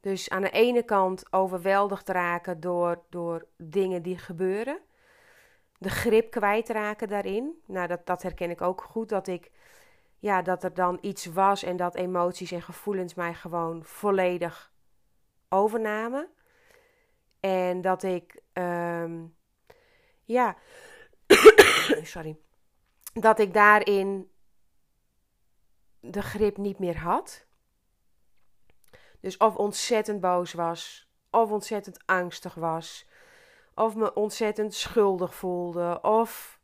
Dus 0.00 0.30
aan 0.30 0.42
de 0.42 0.50
ene 0.50 0.82
kant 0.82 1.32
overweldigd 1.32 2.08
raken 2.08 2.60
door, 2.60 3.04
door 3.08 3.46
dingen 3.56 4.02
die 4.02 4.18
gebeuren. 4.18 4.80
De 5.78 5.90
grip 5.90 6.30
kwijtraken 6.30 7.08
daarin. 7.08 7.62
Nou, 7.66 7.86
dat, 7.86 8.06
dat 8.06 8.22
herken 8.22 8.50
ik 8.50 8.60
ook 8.60 8.82
goed. 8.82 9.08
Dat, 9.08 9.26
ik, 9.26 9.50
ja, 10.18 10.42
dat 10.42 10.64
er 10.64 10.74
dan 10.74 10.98
iets 11.00 11.26
was 11.26 11.62
en 11.62 11.76
dat 11.76 11.94
emoties 11.94 12.50
en 12.52 12.62
gevoelens 12.62 13.14
mij 13.14 13.34
gewoon 13.34 13.84
volledig 13.84 14.72
overnamen. 15.48 16.28
En 17.40 17.80
dat 17.80 18.02
ik, 18.02 18.40
ehm, 18.52 19.24
ja, 20.24 20.56
sorry, 22.02 22.38
dat 23.12 23.38
ik 23.38 23.52
daarin 23.52 24.30
de 26.00 26.22
grip 26.22 26.56
niet 26.56 26.78
meer 26.78 26.98
had. 26.98 27.46
Dus 29.20 29.36
of 29.36 29.56
ontzettend 29.56 30.20
boos 30.20 30.52
was, 30.52 31.10
of 31.30 31.50
ontzettend 31.50 31.98
angstig 32.06 32.54
was, 32.54 33.06
of 33.74 33.94
me 33.94 34.14
ontzettend 34.14 34.74
schuldig 34.74 35.34
voelde, 35.34 36.00
of 36.02 36.60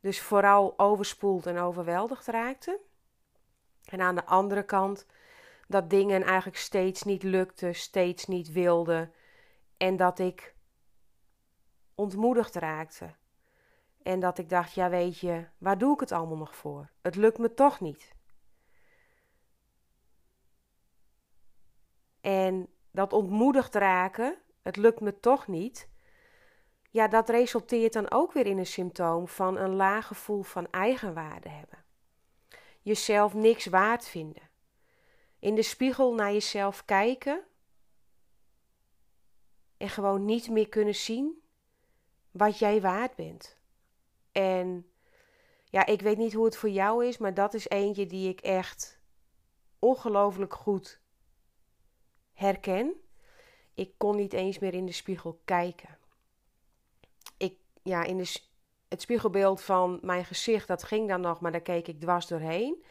dus 0.00 0.20
vooral 0.20 0.74
overspoeld 0.76 1.46
en 1.46 1.58
overweldigd 1.58 2.26
raakte. 2.26 2.80
En 3.88 4.00
aan 4.00 4.14
de 4.14 4.24
andere 4.24 4.62
kant 4.62 5.06
dat 5.68 5.90
dingen 5.90 6.22
eigenlijk 6.22 6.56
steeds 6.56 7.02
niet 7.02 7.22
lukten, 7.22 7.74
steeds 7.74 8.26
niet 8.26 8.52
wilden 8.52 9.12
en 9.76 9.96
dat 9.96 10.18
ik 10.18 10.54
ontmoedigd 11.94 12.54
raakte. 12.54 13.14
En 14.02 14.20
dat 14.20 14.38
ik 14.38 14.48
dacht, 14.48 14.72
ja 14.74 14.90
weet 14.90 15.18
je, 15.18 15.46
waar 15.58 15.78
doe 15.78 15.94
ik 15.94 16.00
het 16.00 16.12
allemaal 16.12 16.36
nog 16.36 16.56
voor? 16.56 16.90
Het 17.02 17.14
lukt 17.14 17.38
me 17.38 17.54
toch 17.54 17.80
niet. 17.80 18.16
En 22.20 22.68
dat 22.90 23.12
ontmoedigd 23.12 23.74
raken, 23.74 24.38
het 24.62 24.76
lukt 24.76 25.00
me 25.00 25.20
toch 25.20 25.46
niet. 25.46 25.88
Ja, 26.90 27.08
dat 27.08 27.28
resulteert 27.28 27.92
dan 27.92 28.10
ook 28.10 28.32
weer 28.32 28.46
in 28.46 28.58
een 28.58 28.66
symptoom 28.66 29.28
van 29.28 29.56
een 29.56 29.74
laag 29.74 30.06
gevoel 30.06 30.42
van 30.42 30.70
eigenwaarde 30.70 31.48
hebben. 31.48 31.77
Jezelf 32.88 33.34
niks 33.34 33.66
waard 33.66 34.08
vinden. 34.08 34.42
In 35.38 35.54
de 35.54 35.62
spiegel 35.62 36.14
naar 36.14 36.32
jezelf 36.32 36.84
kijken 36.84 37.44
en 39.76 39.88
gewoon 39.88 40.24
niet 40.24 40.50
meer 40.50 40.68
kunnen 40.68 40.94
zien 40.94 41.42
wat 42.30 42.58
jij 42.58 42.80
waard 42.80 43.14
bent. 43.14 43.56
En 44.32 44.90
ja, 45.64 45.86
ik 45.86 46.00
weet 46.00 46.16
niet 46.18 46.32
hoe 46.32 46.44
het 46.44 46.56
voor 46.56 46.68
jou 46.68 47.06
is, 47.06 47.18
maar 47.18 47.34
dat 47.34 47.54
is 47.54 47.68
eentje 47.68 48.06
die 48.06 48.28
ik 48.28 48.40
echt 48.40 49.00
ongelooflijk 49.78 50.54
goed 50.54 51.00
herken. 52.32 52.92
Ik 53.74 53.92
kon 53.96 54.16
niet 54.16 54.32
eens 54.32 54.58
meer 54.58 54.74
in 54.74 54.86
de 54.86 54.92
spiegel 54.92 55.40
kijken. 55.44 55.98
Ik, 57.36 57.58
ja, 57.82 58.04
in 58.04 58.16
de, 58.16 58.40
het 58.88 59.00
spiegelbeeld 59.00 59.62
van 59.62 59.98
mijn 60.02 60.24
gezicht, 60.24 60.68
dat 60.68 60.82
ging 60.82 61.08
dan 61.08 61.20
nog, 61.20 61.40
maar 61.40 61.52
daar 61.52 61.60
keek 61.60 61.88
ik 61.88 62.00
dwars 62.00 62.26
doorheen. 62.26 62.84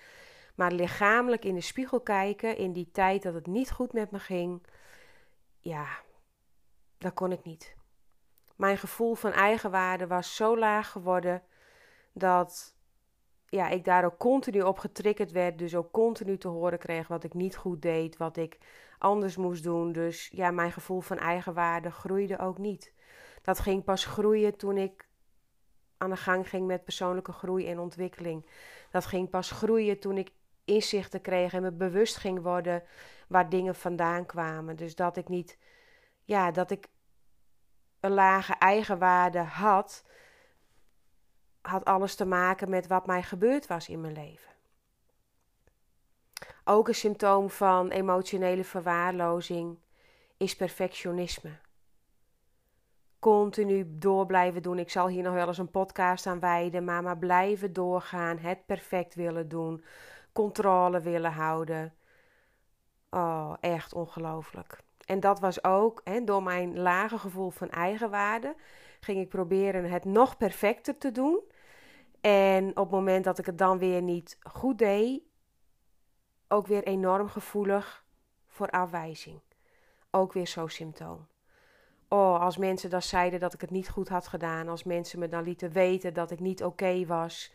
Maar 0.55 0.71
lichamelijk 0.71 1.45
in 1.45 1.55
de 1.55 1.61
spiegel 1.61 2.01
kijken, 2.01 2.57
in 2.57 2.73
die 2.73 2.91
tijd 2.91 3.23
dat 3.23 3.33
het 3.33 3.47
niet 3.47 3.71
goed 3.71 3.93
met 3.93 4.11
me 4.11 4.19
ging, 4.19 4.67
ja, 5.59 5.87
dat 6.97 7.13
kon 7.13 7.31
ik 7.31 7.43
niet. 7.43 7.75
Mijn 8.55 8.77
gevoel 8.77 9.15
van 9.15 9.31
eigenwaarde 9.31 10.07
was 10.07 10.35
zo 10.35 10.57
laag 10.57 10.91
geworden 10.91 11.43
dat 12.13 12.75
ja, 13.49 13.69
ik 13.69 13.85
daar 13.85 14.05
ook 14.05 14.17
continu 14.17 14.61
op 14.61 14.77
getriggerd 14.77 15.31
werd. 15.31 15.57
Dus 15.57 15.75
ook 15.75 15.91
continu 15.91 16.37
te 16.37 16.47
horen 16.47 16.79
kreeg 16.79 17.07
wat 17.07 17.23
ik 17.23 17.33
niet 17.33 17.55
goed 17.57 17.81
deed, 17.81 18.17
wat 18.17 18.37
ik 18.37 18.57
anders 18.97 19.35
moest 19.35 19.63
doen. 19.63 19.91
Dus 19.91 20.29
ja, 20.33 20.51
mijn 20.51 20.71
gevoel 20.71 21.01
van 21.01 21.17
eigenwaarde 21.17 21.91
groeide 21.91 22.39
ook 22.39 22.57
niet. 22.57 22.93
Dat 23.41 23.59
ging 23.59 23.83
pas 23.83 24.05
groeien 24.05 24.57
toen 24.57 24.77
ik 24.77 25.06
aan 25.97 26.09
de 26.09 26.15
gang 26.15 26.49
ging 26.49 26.67
met 26.67 26.83
persoonlijke 26.83 27.31
groei 27.31 27.67
en 27.67 27.79
ontwikkeling. 27.79 28.45
Dat 28.91 29.05
ging 29.05 29.29
pas 29.29 29.51
groeien 29.51 29.99
toen 29.99 30.17
ik 30.17 30.31
inzichten 30.65 31.21
kreeg 31.21 31.53
en 31.53 31.61
me 31.61 31.71
bewust 31.71 32.17
ging 32.17 32.41
worden 32.41 32.83
waar 33.27 33.49
dingen 33.49 33.75
vandaan 33.75 34.25
kwamen. 34.25 34.75
Dus 34.75 34.95
dat 34.95 35.17
ik 35.17 35.27
niet, 35.27 35.57
ja, 36.23 36.51
dat 36.51 36.71
ik 36.71 36.87
een 37.99 38.11
lage 38.11 38.53
eigenwaarde 38.53 39.39
had, 39.39 40.05
had 41.61 41.85
alles 41.85 42.15
te 42.15 42.25
maken 42.25 42.69
met 42.69 42.87
wat 42.87 43.05
mij 43.05 43.23
gebeurd 43.23 43.67
was 43.67 43.89
in 43.89 44.01
mijn 44.01 44.13
leven. 44.13 44.51
Ook 46.63 46.87
een 46.87 46.95
symptoom 46.95 47.49
van 47.49 47.89
emotionele 47.89 48.63
verwaarlozing 48.63 49.79
is 50.37 50.55
perfectionisme. 50.55 51.51
Continu 53.19 53.85
door 53.89 54.25
blijven 54.25 54.61
doen. 54.61 54.79
Ik 54.79 54.89
zal 54.89 55.07
hier 55.07 55.23
nog 55.23 55.33
wel 55.33 55.47
eens 55.47 55.57
een 55.57 55.71
podcast 55.71 56.25
aan 56.25 56.39
wijden, 56.39 56.83
maar 56.83 57.03
maar 57.03 57.17
blijven 57.17 57.73
doorgaan, 57.73 58.37
het 58.37 58.65
perfect 58.65 59.15
willen 59.15 59.47
doen, 59.49 59.83
controle 60.33 60.99
willen 60.99 61.31
houden. 61.31 61.93
Oh, 63.09 63.53
echt 63.59 63.93
ongelooflijk. 63.93 64.79
En 65.05 65.19
dat 65.19 65.39
was 65.39 65.63
ook 65.63 66.01
hè, 66.03 66.23
door 66.23 66.43
mijn 66.43 66.79
lage 66.79 67.17
gevoel 67.17 67.49
van 67.49 67.69
eigenwaarde. 67.69 68.55
Ging 68.99 69.19
ik 69.19 69.29
proberen 69.29 69.91
het 69.91 70.05
nog 70.05 70.37
perfecter 70.37 70.97
te 70.97 71.11
doen. 71.11 71.41
En 72.21 72.69
op 72.69 72.75
het 72.75 72.91
moment 72.91 73.23
dat 73.23 73.39
ik 73.39 73.45
het 73.45 73.57
dan 73.57 73.77
weer 73.77 74.01
niet 74.01 74.37
goed 74.41 74.77
deed, 74.77 75.21
ook 76.47 76.67
weer 76.67 76.83
enorm 76.83 77.27
gevoelig 77.27 78.05
voor 78.47 78.69
afwijzing. 78.69 79.41
Ook 80.11 80.33
weer 80.33 80.47
zo'n 80.47 80.69
symptoom. 80.69 81.27
Oh, 82.07 82.39
als 82.41 82.57
mensen 82.57 82.89
dan 82.89 83.01
zeiden 83.01 83.39
dat 83.39 83.53
ik 83.53 83.61
het 83.61 83.69
niet 83.69 83.89
goed 83.89 84.09
had 84.09 84.27
gedaan, 84.27 84.67
als 84.67 84.83
mensen 84.83 85.19
me 85.19 85.27
dan 85.27 85.43
lieten 85.43 85.71
weten 85.71 86.13
dat 86.13 86.31
ik 86.31 86.39
niet 86.39 86.63
oké 86.63 87.05
was. 87.05 87.53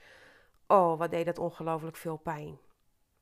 Oh, 0.66 0.98
wat 0.98 1.10
deed 1.10 1.26
dat 1.26 1.38
ongelooflijk 1.38 1.96
veel 1.96 2.16
pijn. 2.16 2.58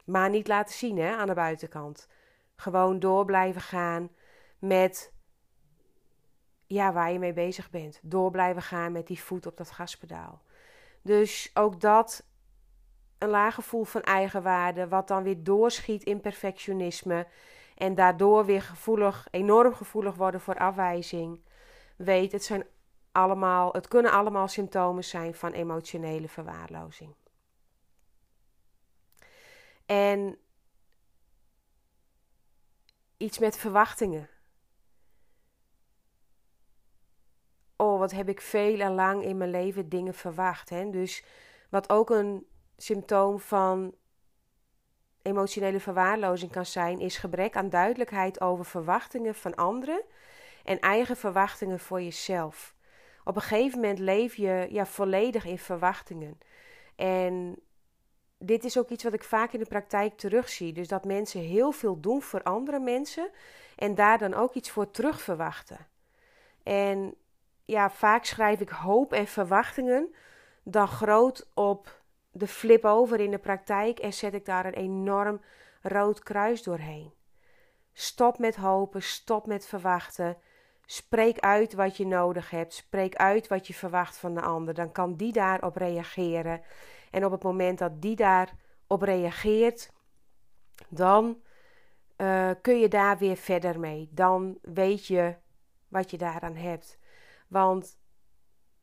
Maar 0.04 0.30
niet 0.30 0.48
laten 0.48 0.74
zien 0.74 0.98
hè, 0.98 1.16
aan 1.16 1.26
de 1.26 1.34
buitenkant. 1.34 2.08
Gewoon 2.56 2.98
door 2.98 3.24
blijven 3.24 3.60
gaan 3.60 4.10
met 4.58 5.12
ja, 6.66 6.92
waar 6.92 7.12
je 7.12 7.18
mee 7.18 7.32
bezig 7.32 7.70
bent. 7.70 8.00
Door 8.02 8.30
blijven 8.30 8.62
gaan 8.62 8.92
met 8.92 9.06
die 9.06 9.22
voet 9.22 9.46
op 9.46 9.56
dat 9.56 9.70
gaspedaal. 9.70 10.42
Dus 11.02 11.50
ook 11.54 11.80
dat 11.80 12.26
een 13.18 13.28
laag 13.28 13.54
gevoel 13.54 13.84
van 13.84 14.02
eigenwaarde, 14.02 14.88
wat 14.88 15.08
dan 15.08 15.22
weer 15.22 15.44
doorschiet 15.44 16.04
in 16.04 16.20
perfectionisme 16.20 17.26
en 17.80 17.94
daardoor 17.94 18.44
weer 18.44 18.62
gevoelig, 18.62 19.28
enorm 19.30 19.74
gevoelig 19.74 20.14
worden 20.14 20.40
voor 20.40 20.58
afwijzing. 20.58 21.44
Weet, 21.96 22.32
het 22.32 22.44
zijn 22.44 22.64
allemaal, 23.12 23.72
het 23.72 23.88
kunnen 23.88 24.12
allemaal 24.12 24.48
symptomen 24.48 25.04
zijn 25.04 25.34
van 25.34 25.52
emotionele 25.52 26.28
verwaarlozing. 26.28 27.14
En 29.86 30.38
iets 33.16 33.38
met 33.38 33.56
verwachtingen. 33.56 34.28
Oh, 37.76 37.98
wat 37.98 38.10
heb 38.10 38.28
ik 38.28 38.40
veel 38.40 38.80
en 38.80 38.94
lang 38.94 39.22
in 39.22 39.36
mijn 39.36 39.50
leven 39.50 39.88
dingen 39.88 40.14
verwacht. 40.14 40.68
Hè? 40.68 40.90
Dus 40.90 41.24
wat 41.70 41.90
ook 41.90 42.10
een 42.10 42.46
symptoom 42.76 43.38
van 43.38 43.94
emotionele 45.22 45.80
verwaarlozing 45.80 46.50
kan 46.50 46.66
zijn, 46.66 47.00
is 47.00 47.16
gebrek 47.16 47.56
aan 47.56 47.68
duidelijkheid 47.68 48.40
over 48.40 48.64
verwachtingen 48.64 49.34
van 49.34 49.54
anderen 49.54 50.02
en 50.64 50.80
eigen 50.80 51.16
verwachtingen 51.16 51.78
voor 51.78 52.02
jezelf. 52.02 52.74
Op 53.24 53.36
een 53.36 53.42
gegeven 53.42 53.80
moment 53.80 53.98
leef 53.98 54.34
je 54.34 54.66
ja, 54.70 54.86
volledig 54.86 55.44
in 55.44 55.58
verwachtingen. 55.58 56.38
En 56.96 57.56
dit 58.38 58.64
is 58.64 58.78
ook 58.78 58.88
iets 58.88 59.04
wat 59.04 59.12
ik 59.12 59.24
vaak 59.24 59.52
in 59.52 59.58
de 59.58 59.66
praktijk 59.66 60.16
terugzie. 60.16 60.72
Dus 60.72 60.88
dat 60.88 61.04
mensen 61.04 61.40
heel 61.40 61.72
veel 61.72 62.00
doen 62.00 62.22
voor 62.22 62.42
andere 62.42 62.78
mensen 62.78 63.30
en 63.76 63.94
daar 63.94 64.18
dan 64.18 64.34
ook 64.34 64.54
iets 64.54 64.70
voor 64.70 64.90
terug 64.90 65.20
verwachten. 65.20 65.86
En 66.62 67.14
ja, 67.64 67.90
vaak 67.90 68.24
schrijf 68.24 68.60
ik 68.60 68.68
hoop 68.68 69.12
en 69.12 69.26
verwachtingen 69.26 70.14
dan 70.62 70.88
groot 70.88 71.50
op 71.54 71.99
de 72.30 72.46
flip 72.46 72.84
over 72.84 73.20
in 73.20 73.30
de 73.30 73.38
praktijk 73.38 73.98
en 73.98 74.12
zet 74.12 74.34
ik 74.34 74.44
daar 74.44 74.66
een 74.66 74.74
enorm 74.74 75.40
rood 75.82 76.22
kruis 76.22 76.62
doorheen. 76.62 77.12
Stop 77.92 78.38
met 78.38 78.56
hopen, 78.56 79.02
stop 79.02 79.46
met 79.46 79.66
verwachten. 79.66 80.36
Spreek 80.86 81.38
uit 81.38 81.72
wat 81.72 81.96
je 81.96 82.06
nodig 82.06 82.50
hebt. 82.50 82.74
Spreek 82.74 83.16
uit 83.16 83.48
wat 83.48 83.66
je 83.66 83.74
verwacht 83.74 84.16
van 84.16 84.34
de 84.34 84.40
ander. 84.40 84.74
Dan 84.74 84.92
kan 84.92 85.16
die 85.16 85.32
daarop 85.32 85.76
reageren. 85.76 86.62
En 87.10 87.24
op 87.24 87.30
het 87.30 87.42
moment 87.42 87.78
dat 87.78 88.02
die 88.02 88.16
daarop 88.16 89.02
reageert, 89.02 89.92
dan 90.88 91.42
uh, 92.16 92.50
kun 92.62 92.78
je 92.78 92.88
daar 92.88 93.18
weer 93.18 93.36
verder 93.36 93.80
mee. 93.80 94.08
Dan 94.12 94.58
weet 94.62 95.06
je 95.06 95.36
wat 95.88 96.10
je 96.10 96.18
daaraan 96.18 96.56
hebt. 96.56 96.98
Want 97.48 97.99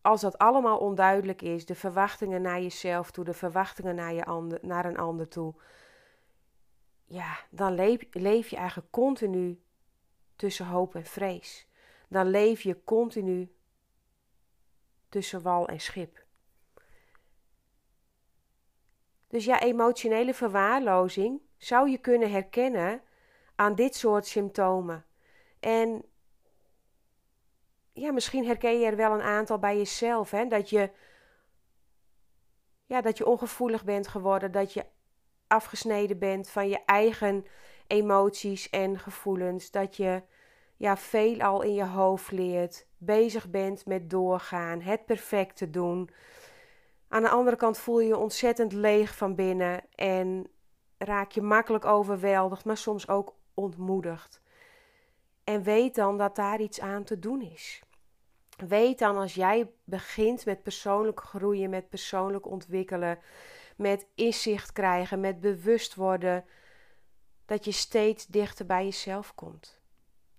als 0.08 0.22
dat 0.22 0.38
allemaal 0.38 0.78
onduidelijk 0.78 1.42
is, 1.42 1.66
de 1.66 1.76
verwachtingen 1.76 2.42
naar 2.42 2.62
jezelf 2.62 3.12
toe, 3.12 3.24
de 3.26 3.34
verwachtingen 3.34 3.96
naar, 3.96 4.14
je 4.14 4.26
ander, 4.26 4.60
naar 4.62 4.86
een 4.86 4.98
ander 4.98 5.28
toe, 5.28 5.54
ja, 7.06 7.38
dan 7.50 7.74
leef, 7.74 8.08
leef 8.12 8.48
je 8.48 8.56
eigenlijk 8.56 8.92
continu 8.92 9.62
tussen 10.36 10.66
hoop 10.66 10.96
en 10.96 11.06
vrees. 11.06 11.68
Dan 12.10 12.28
leef 12.28 12.62
je 12.62 12.84
continu 12.84 13.56
tussen 15.10 15.42
wal 15.42 15.68
en 15.68 15.80
schip. 15.80 16.26
Dus 19.28 19.46
ja, 19.46 19.62
emotionele 19.62 20.34
verwaarlozing 20.34 21.42
zou 21.58 21.90
je 21.90 21.98
kunnen 21.98 22.32
herkennen 22.32 23.02
aan 23.56 23.76
dit 23.76 23.96
soort 23.96 24.26
symptomen. 24.26 25.06
En 25.60 26.06
ja, 27.98 28.12
misschien 28.12 28.46
herken 28.46 28.80
je 28.80 28.86
er 28.86 28.96
wel 28.96 29.12
een 29.14 29.22
aantal 29.22 29.60
bij 29.60 29.78
jezelf. 29.78 30.32
Hè? 30.32 30.48
Dat, 30.48 30.70
je, 30.70 30.90
ja, 32.86 33.02
dat 33.02 33.18
je 33.18 33.26
ongevoelig 33.26 33.84
bent 33.84 34.08
geworden, 34.08 34.52
dat 34.52 34.74
je 34.74 34.86
afgesneden 35.48 36.20
bent 36.20 36.50
van 36.50 36.70
je 36.70 36.80
eigen 36.86 37.46
emoties 37.88 38.70
en 38.70 39.00
gevoelens. 39.00 39.72
Dat 39.72 39.96
je 39.96 40.24
ja, 40.78 40.98
veel 40.98 41.42
al 41.42 41.62
in 41.62 41.74
je 41.74 41.86
hoofd 41.86 42.32
leert, 42.32 42.88
bezig 42.98 43.50
bent 43.50 43.86
met 43.86 44.10
doorgaan, 44.10 44.82
het 44.82 45.06
perfecte 45.06 45.70
doen. 45.70 46.10
Aan 47.08 47.22
de 47.22 47.30
andere 47.30 47.56
kant 47.56 47.78
voel 47.78 48.00
je 48.00 48.08
je 48.08 48.18
ontzettend 48.18 48.74
leeg 48.74 49.16
van 49.16 49.36
binnen 49.36 49.82
en 49.96 50.48
raak 50.98 51.32
je 51.32 51.42
makkelijk 51.42 51.86
overweldigd, 51.86 52.66
maar 52.66 52.78
soms 52.78 53.08
ook 53.08 53.36
ontmoedigd. 53.54 54.42
En 55.44 55.64
weet 55.64 55.96
dan 55.96 56.18
dat 56.18 56.36
daar 56.36 56.60
iets 56.60 56.82
aan 56.82 57.04
te 57.04 57.20
doen 57.20 57.42
is. 57.42 57.82
Weet 58.58 59.00
dan 59.00 59.18
als 59.18 59.34
jij 59.34 59.72
begint 59.84 60.46
met 60.46 60.64
persoonlijk 60.64 61.22
groeien, 61.22 61.70
met 61.70 61.90
persoonlijk 61.90 62.46
ontwikkelen, 62.46 63.20
met 63.76 64.08
inzicht 64.16 64.72
krijgen, 64.72 65.20
met 65.20 65.40
bewust 65.40 65.96
worden, 65.96 66.46
dat 67.46 67.66
je 67.66 67.72
steeds 67.72 68.26
dichter 68.26 68.66
bij 68.66 68.84
jezelf 68.84 69.36
komt. 69.36 69.80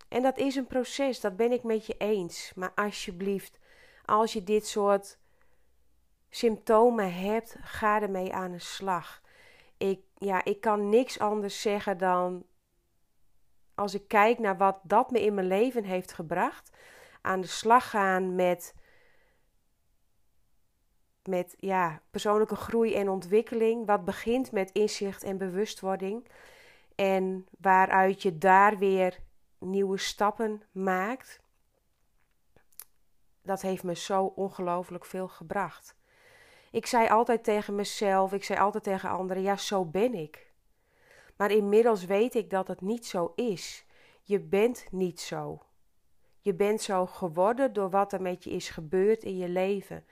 En 0.08 0.22
dat 0.22 0.38
is 0.38 0.56
een 0.56 0.66
proces, 0.66 1.20
dat 1.20 1.36
ben 1.36 1.52
ik 1.52 1.62
met 1.62 1.86
je 1.86 1.94
eens. 1.98 2.52
Maar 2.54 2.72
alsjeblieft, 2.74 3.58
als 4.04 4.32
je 4.32 4.44
dit 4.44 4.66
soort 4.66 5.18
symptomen 6.30 7.14
hebt, 7.14 7.56
ga 7.60 8.02
ermee 8.02 8.32
aan 8.32 8.52
de 8.52 8.58
slag. 8.58 9.22
Ik, 9.76 10.00
ja, 10.14 10.44
ik 10.44 10.60
kan 10.60 10.88
niks 10.88 11.18
anders 11.18 11.60
zeggen 11.60 11.98
dan 11.98 12.44
als 13.74 13.94
ik 13.94 14.08
kijk 14.08 14.38
naar 14.38 14.56
wat 14.56 14.78
dat 14.82 15.10
me 15.10 15.24
in 15.24 15.34
mijn 15.34 15.46
leven 15.46 15.84
heeft 15.84 16.12
gebracht, 16.12 16.76
aan 17.20 17.40
de 17.40 17.46
slag 17.46 17.90
gaan 17.90 18.34
met, 18.34 18.74
met 21.24 21.54
ja, 21.58 22.02
persoonlijke 22.10 22.56
groei 22.56 22.94
en 22.94 23.08
ontwikkeling, 23.08 23.86
wat 23.86 24.04
begint 24.04 24.52
met 24.52 24.70
inzicht 24.70 25.22
en 25.22 25.38
bewustwording. 25.38 26.28
En 26.94 27.46
waaruit 27.58 28.22
je 28.22 28.38
daar 28.38 28.78
weer 28.78 29.18
nieuwe 29.58 29.98
stappen 29.98 30.62
maakt. 30.72 31.40
Dat 33.42 33.62
heeft 33.62 33.82
me 33.82 33.94
zo 33.94 34.24
ongelooflijk 34.24 35.04
veel 35.04 35.28
gebracht. 35.28 35.96
Ik 36.70 36.86
zei 36.86 37.08
altijd 37.08 37.44
tegen 37.44 37.74
mezelf, 37.74 38.32
ik 38.32 38.44
zei 38.44 38.58
altijd 38.58 38.84
tegen 38.84 39.10
anderen: 39.10 39.42
ja, 39.42 39.56
zo 39.56 39.84
ben 39.84 40.14
ik. 40.14 40.52
Maar 41.36 41.50
inmiddels 41.50 42.04
weet 42.04 42.34
ik 42.34 42.50
dat 42.50 42.68
het 42.68 42.80
niet 42.80 43.06
zo 43.06 43.32
is. 43.34 43.86
Je 44.22 44.40
bent 44.40 44.86
niet 44.90 45.20
zo. 45.20 45.62
Je 46.48 46.54
bent 46.54 46.82
zo 46.82 47.06
geworden 47.06 47.72
door 47.72 47.90
wat 47.90 48.12
er 48.12 48.22
met 48.22 48.44
je 48.44 48.50
is 48.50 48.68
gebeurd 48.68 49.24
in 49.24 49.36
je 49.36 49.48
leven. 49.48 50.04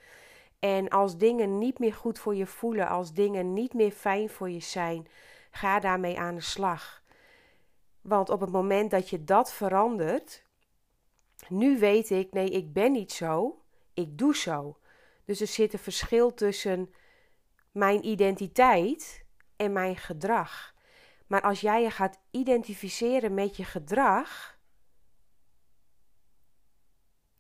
En 0.59 0.89
als 0.89 1.17
dingen 1.17 1.59
niet 1.59 1.79
meer 1.79 1.95
goed 1.95 2.19
voor 2.19 2.35
je 2.35 2.47
voelen, 2.47 2.89
als 2.89 3.13
dingen 3.13 3.53
niet 3.53 3.75
meer 3.75 3.91
fijn 3.91 4.29
voor 4.29 4.51
je 4.51 4.61
zijn, 4.61 5.09
ga 5.51 5.81
daarmee 5.81 6.19
aan 6.19 6.35
de 6.35 6.41
slag. 6.41 7.03
Want 8.01 8.31
op 8.31 8.41
het 8.41 8.51
moment 8.51 8.91
dat 8.91 9.11
je 9.11 9.25
dat 9.25 9.53
verandert, 9.53 10.45
nu 11.49 11.79
weet 11.79 12.11
ik, 12.11 12.33
nee, 12.33 12.51
ik 12.51 12.73
ben 12.73 12.93
niet 12.93 13.13
zo, 13.13 13.63
ik 13.95 14.19
doe 14.19 14.37
zo. 14.37 14.79
Dus 15.25 15.41
er 15.41 15.47
zit 15.47 15.73
een 15.73 15.79
verschil 15.79 16.35
tussen 16.35 16.95
mijn 17.73 18.07
identiteit 18.07 19.25
en 19.57 19.73
mijn 19.73 19.97
gedrag. 19.97 20.75
Maar 21.27 21.43
als 21.43 21.61
jij 21.61 21.83
je 21.83 21.91
gaat 21.91 22.19
identificeren 22.31 23.35
met 23.35 23.57
je 23.57 23.65
gedrag, 23.65 24.56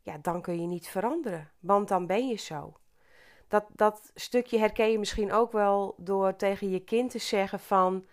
ja, 0.07 0.19
dan 0.23 0.41
kun 0.43 0.61
je 0.61 0.67
niet 0.67 0.89
veranderen, 0.89 1.51
want 1.61 1.89
dan 1.89 2.07
ben 2.07 2.29
je 2.29 2.37
zo. 2.37 2.77
Dat, 3.49 3.65
dat 3.73 4.11
stukje 4.15 4.59
herken 4.59 4.91
je 4.91 4.99
misschien 4.99 5.33
ook 5.33 5.53
wel 5.53 5.95
door 5.97 6.37
tegen 6.37 6.71
je 6.71 6.81
kind 6.85 7.11
te 7.11 7.19
zeggen 7.19 7.61
van, 7.61 8.07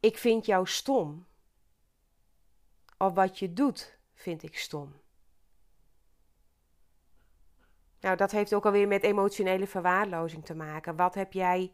ik 0.00 0.18
vind 0.18 0.46
jou 0.46 0.66
stom. 0.66 1.26
Of 2.96 3.14
wat 3.14 3.38
je 3.38 3.52
doet, 3.52 3.98
vind 4.14 4.42
ik 4.42 4.58
stom. 4.58 4.94
Nou, 8.00 8.16
dat 8.16 8.30
heeft 8.30 8.54
ook 8.54 8.66
alweer 8.66 8.88
met 8.88 9.02
emotionele 9.02 9.66
verwaarlozing 9.66 10.44
te 10.44 10.54
maken. 10.54 10.96
Wat 10.96 11.14
heb 11.14 11.32
jij, 11.32 11.72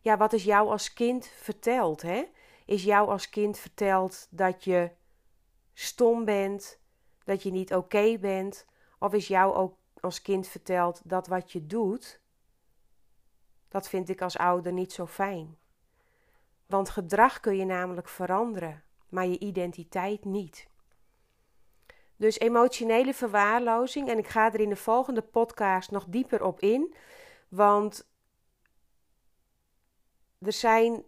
ja, 0.00 0.16
wat 0.16 0.32
is 0.32 0.44
jou 0.44 0.68
als 0.68 0.92
kind 0.92 1.26
verteld? 1.26 2.02
Hè? 2.02 2.24
Is 2.64 2.84
jou 2.84 3.08
als 3.08 3.28
kind 3.28 3.58
verteld 3.58 4.26
dat 4.30 4.64
je 4.64 4.90
stom 5.74 6.24
bent, 6.24 6.80
dat 7.24 7.42
je 7.42 7.50
niet 7.50 7.74
oké 7.74 8.18
bent? 8.18 8.66
Of 8.98 9.12
is 9.12 9.28
jou 9.28 9.54
ook 9.54 9.76
als 10.00 10.22
kind 10.22 10.48
verteld 10.48 11.00
dat 11.04 11.26
wat 11.26 11.52
je 11.52 11.66
doet, 11.66 12.20
dat 13.68 13.88
vind 13.88 14.08
ik 14.08 14.22
als 14.22 14.38
ouder 14.38 14.72
niet 14.72 14.92
zo 14.92 15.06
fijn? 15.06 15.58
Want 16.66 16.90
gedrag 16.90 17.40
kun 17.40 17.56
je 17.56 17.64
namelijk 17.64 18.08
veranderen, 18.08 18.82
maar 19.08 19.26
je 19.26 19.38
identiteit 19.38 20.24
niet. 20.24 20.68
Dus 22.16 22.38
emotionele 22.38 23.14
verwaarlozing, 23.14 24.08
en 24.08 24.18
ik 24.18 24.28
ga 24.28 24.52
er 24.52 24.60
in 24.60 24.68
de 24.68 24.76
volgende 24.76 25.22
podcast 25.22 25.90
nog 25.90 26.04
dieper 26.08 26.42
op 26.42 26.60
in, 26.60 26.94
want 27.48 28.10
er 30.38 30.52
zijn 30.52 31.04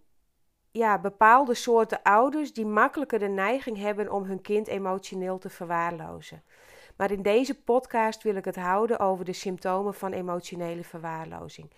ja, 0.71 0.99
bepaalde 0.99 1.55
soorten 1.55 2.03
ouders 2.03 2.53
die 2.53 2.67
makkelijker 2.67 3.19
de 3.19 3.29
neiging 3.29 3.77
hebben 3.77 4.13
om 4.13 4.25
hun 4.25 4.41
kind 4.41 4.67
emotioneel 4.67 5.39
te 5.39 5.51
verwaarlozen. 5.51 6.43
Maar 7.01 7.11
in 7.11 7.23
deze 7.23 7.63
podcast 7.63 8.23
wil 8.23 8.35
ik 8.35 8.45
het 8.45 8.57
houden 8.57 8.99
over 8.99 9.25
de 9.25 9.33
symptomen 9.33 9.95
van 9.95 10.13
emotionele 10.13 10.85
verwaarlozing. 10.85 11.71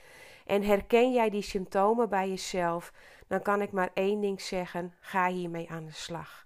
En 0.46 0.62
herken 0.62 1.12
jij 1.12 1.30
die 1.30 1.42
symptomen 1.42 2.08
bij 2.08 2.28
jezelf, 2.28 2.92
dan 3.26 3.42
kan 3.42 3.62
ik 3.62 3.72
maar 3.72 3.90
één 3.94 4.20
ding 4.20 4.40
zeggen: 4.40 4.94
ga 5.00 5.28
hiermee 5.28 5.70
aan 5.70 5.85
de 5.85 5.92
slag. 5.92 6.44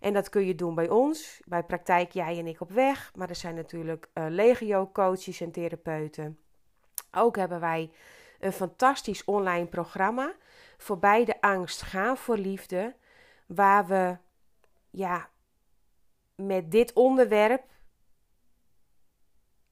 En 0.00 0.12
dat 0.12 0.28
kun 0.28 0.46
je 0.46 0.54
doen 0.54 0.74
bij 0.74 0.88
ons, 0.88 1.40
bij 1.44 1.62
Praktijk 1.62 2.12
Jij 2.12 2.38
en 2.38 2.46
Ik 2.46 2.60
op 2.60 2.70
Weg. 2.70 3.12
Maar 3.14 3.28
er 3.28 3.36
zijn 3.36 3.54
natuurlijk 3.54 4.08
uh, 4.14 4.26
legio-coaches 4.28 5.40
en 5.40 5.50
therapeuten. 5.50 6.38
Ook 7.12 7.36
hebben 7.36 7.60
wij 7.60 7.90
een 8.40 8.52
fantastisch 8.52 9.24
online 9.24 9.66
programma. 9.66 10.34
Voorbij 10.76 11.24
de 11.24 11.40
angst 11.40 11.82
gaan 11.82 12.16
voor 12.16 12.36
liefde. 12.36 12.94
Waar 13.46 13.86
we 13.86 14.16
ja, 14.90 15.28
met 16.34 16.70
dit 16.70 16.92
onderwerp 16.92 17.76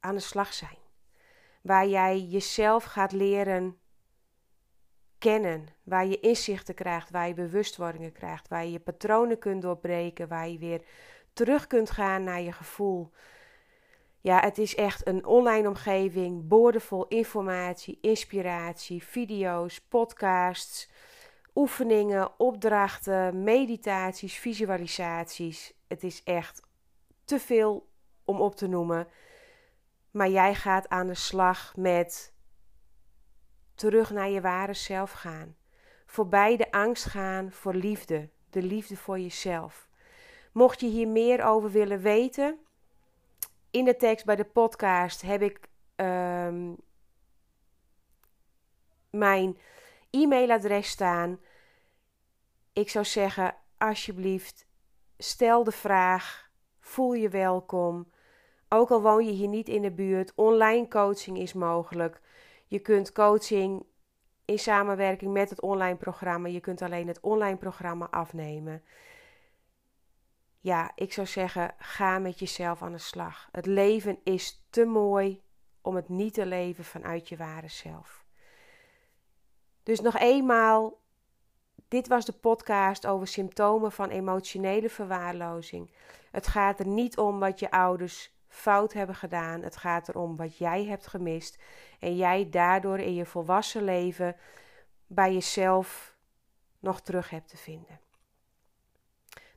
aan 0.00 0.14
de 0.14 0.20
slag 0.20 0.52
zijn. 0.52 0.78
Waar 1.62 1.86
jij 1.86 2.20
jezelf 2.20 2.84
gaat 2.84 3.12
leren 3.12 3.78
kennen, 5.18 5.66
waar 5.82 6.06
je 6.06 6.20
inzichten 6.20 6.74
krijgt, 6.74 7.10
waar 7.10 7.28
je 7.28 7.34
bewustwordingen 7.34 8.12
krijgt, 8.12 8.48
waar 8.48 8.64
je 8.64 8.72
je 8.72 8.80
patronen 8.80 9.38
kunt 9.38 9.62
doorbreken, 9.62 10.28
waar 10.28 10.48
je 10.48 10.58
weer 10.58 10.82
terug 11.32 11.66
kunt 11.66 11.90
gaan 11.90 12.24
naar 12.24 12.40
je 12.40 12.52
gevoel. 12.52 13.10
Ja, 14.20 14.40
het 14.40 14.58
is 14.58 14.74
echt 14.74 15.06
een 15.06 15.24
online 15.24 15.68
omgeving, 15.68 16.48
boordevol 16.48 17.06
informatie, 17.08 17.98
inspiratie, 18.00 19.02
video's, 19.02 19.80
podcasts, 19.80 20.90
oefeningen, 21.54 22.40
opdrachten, 22.40 23.42
meditaties, 23.42 24.34
visualisaties. 24.38 25.74
Het 25.88 26.02
is 26.02 26.22
echt 26.22 26.62
te 27.24 27.38
veel 27.38 27.88
om 28.24 28.40
op 28.40 28.56
te 28.56 28.66
noemen. 28.66 29.08
Maar 30.16 30.28
jij 30.28 30.54
gaat 30.54 30.88
aan 30.88 31.06
de 31.06 31.14
slag 31.14 31.76
met 31.76 32.34
terug 33.74 34.10
naar 34.10 34.28
je 34.28 34.40
ware 34.40 34.74
zelf 34.74 35.12
gaan. 35.12 35.56
Voorbij 36.06 36.56
de 36.56 36.70
angst 36.70 37.04
gaan 37.04 37.52
voor 37.52 37.74
liefde, 37.74 38.30
de 38.50 38.62
liefde 38.62 38.96
voor 38.96 39.18
jezelf. 39.18 39.88
Mocht 40.52 40.80
je 40.80 40.86
hier 40.86 41.08
meer 41.08 41.44
over 41.44 41.70
willen 41.70 42.00
weten, 42.00 42.58
in 43.70 43.84
de 43.84 43.96
tekst 43.96 44.24
bij 44.24 44.36
de 44.36 44.44
podcast 44.44 45.22
heb 45.22 45.42
ik 45.42 45.60
ehm, 45.96 46.72
mijn 49.10 49.58
e-mailadres 50.10 50.88
staan. 50.88 51.40
Ik 52.72 52.90
zou 52.90 53.04
zeggen, 53.04 53.56
alsjeblieft, 53.78 54.66
stel 55.18 55.64
de 55.64 55.72
vraag, 55.72 56.50
voel 56.80 57.12
je 57.12 57.28
welkom. 57.28 58.14
Ook 58.68 58.90
al 58.90 59.02
woon 59.02 59.24
je 59.24 59.32
hier 59.32 59.48
niet 59.48 59.68
in 59.68 59.82
de 59.82 59.90
buurt, 59.90 60.32
online 60.34 60.88
coaching 60.88 61.38
is 61.38 61.52
mogelijk. 61.52 62.20
Je 62.66 62.78
kunt 62.78 63.12
coaching 63.12 63.84
in 64.44 64.58
samenwerking 64.58 65.32
met 65.32 65.50
het 65.50 65.60
online 65.60 65.96
programma. 65.96 66.48
Je 66.48 66.60
kunt 66.60 66.82
alleen 66.82 67.08
het 67.08 67.20
online 67.20 67.56
programma 67.56 68.08
afnemen. 68.10 68.82
Ja, 70.60 70.92
ik 70.94 71.12
zou 71.12 71.26
zeggen, 71.26 71.74
ga 71.78 72.18
met 72.18 72.38
jezelf 72.38 72.82
aan 72.82 72.92
de 72.92 72.98
slag. 72.98 73.48
Het 73.52 73.66
leven 73.66 74.18
is 74.22 74.66
te 74.70 74.84
mooi 74.84 75.42
om 75.80 75.94
het 75.94 76.08
niet 76.08 76.34
te 76.34 76.46
leven 76.46 76.84
vanuit 76.84 77.28
je 77.28 77.36
ware 77.36 77.68
zelf. 77.68 78.24
Dus 79.82 80.00
nog 80.00 80.18
eenmaal, 80.18 81.00
dit 81.88 82.08
was 82.08 82.24
de 82.24 82.32
podcast 82.32 83.06
over 83.06 83.26
symptomen 83.26 83.92
van 83.92 84.08
emotionele 84.08 84.88
verwaarlozing. 84.90 85.90
Het 86.30 86.46
gaat 86.46 86.78
er 86.78 86.86
niet 86.86 87.18
om 87.18 87.38
wat 87.38 87.58
je 87.58 87.70
ouders 87.70 88.35
fout 88.56 88.92
hebben 88.92 89.14
gedaan. 89.16 89.62
Het 89.62 89.76
gaat 89.76 90.08
erom 90.08 90.36
wat 90.36 90.58
jij 90.58 90.84
hebt 90.84 91.06
gemist. 91.06 91.58
En 92.00 92.16
jij 92.16 92.48
daardoor 92.50 92.98
in 92.98 93.14
je 93.14 93.26
volwassen 93.26 93.84
leven 93.84 94.36
bij 95.06 95.32
jezelf 95.32 96.16
nog 96.78 97.00
terug 97.00 97.30
hebt 97.30 97.48
te 97.48 97.56
vinden. 97.56 98.00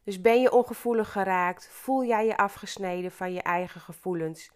Dus 0.04 0.22
ben 0.22 0.42
je 0.42 0.52
ongevoelig 0.52 1.12
geraakt? 1.12 1.68
Voel 1.68 2.04
jij 2.04 2.26
je 2.26 2.38
afgesneden 2.38 3.12
van 3.12 3.34
je 3.34 3.42
eigen 3.42 3.82
gevoelens? 3.82 4.52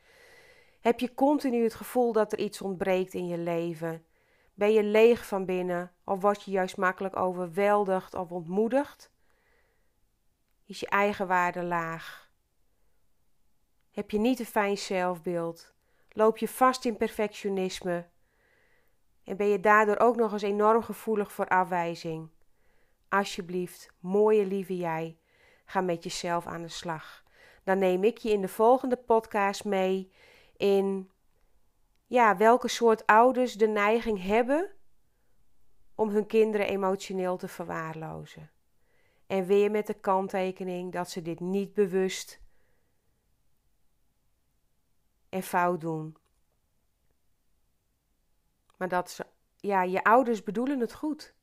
Heb 0.81 0.99
je 0.99 1.13
continu 1.13 1.63
het 1.63 1.75
gevoel 1.75 2.11
dat 2.11 2.31
er 2.31 2.39
iets 2.39 2.61
ontbreekt 2.61 3.13
in 3.13 3.27
je 3.27 3.37
leven? 3.37 4.05
Ben 4.53 4.71
je 4.71 4.83
leeg 4.83 5.25
van 5.25 5.45
binnen 5.45 5.91
of 6.03 6.21
word 6.21 6.43
je 6.43 6.51
juist 6.51 6.77
makkelijk 6.77 7.15
overweldigd 7.15 8.13
of 8.13 8.31
ontmoedigd? 8.31 9.11
Is 10.65 10.79
je 10.79 10.87
eigen 10.87 11.27
waarde 11.27 11.63
laag? 11.63 12.22
Heb 13.93 14.11
je 14.11 14.19
niet 14.19 14.39
een 14.39 14.45
fijn 14.45 14.77
zelfbeeld? 14.77 15.73
Loop 16.11 16.37
je 16.37 16.47
vast 16.47 16.85
in 16.85 16.97
perfectionisme? 16.97 18.05
En 19.23 19.37
ben 19.37 19.47
je 19.47 19.59
daardoor 19.59 19.97
ook 19.97 20.15
nog 20.15 20.31
eens 20.31 20.41
enorm 20.41 20.83
gevoelig 20.83 21.31
voor 21.31 21.47
afwijzing? 21.47 22.29
Alsjeblieft, 23.09 23.93
mooie 23.99 24.45
lieve 24.45 24.77
jij, 24.77 25.17
ga 25.65 25.81
met 25.81 26.03
jezelf 26.03 26.45
aan 26.47 26.61
de 26.61 26.67
slag. 26.67 27.23
Dan 27.63 27.77
neem 27.77 28.03
ik 28.03 28.17
je 28.17 28.31
in 28.31 28.41
de 28.41 28.47
volgende 28.47 28.95
podcast 28.95 29.65
mee 29.65 30.11
in 30.57 31.09
ja, 32.05 32.37
welke 32.37 32.67
soort 32.67 33.05
ouders 33.05 33.53
de 33.53 33.67
neiging 33.67 34.23
hebben 34.23 34.71
om 35.95 36.09
hun 36.09 36.25
kinderen 36.25 36.67
emotioneel 36.67 37.37
te 37.37 37.47
verwaarlozen. 37.47 38.51
En 39.27 39.45
weer 39.45 39.71
met 39.71 39.87
de 39.87 39.93
kanttekening 39.93 40.91
dat 40.91 41.09
ze 41.09 41.21
dit 41.21 41.39
niet 41.39 41.73
bewust 41.73 42.42
en 45.33 45.43
fout 45.43 45.81
doen. 45.81 46.17
Maar 48.77 48.87
dat 48.87 49.11
ze, 49.11 49.25
ja, 49.57 49.83
je 49.83 50.03
ouders 50.03 50.43
bedoelen 50.43 50.79
het 50.79 50.93
goed. 50.93 51.33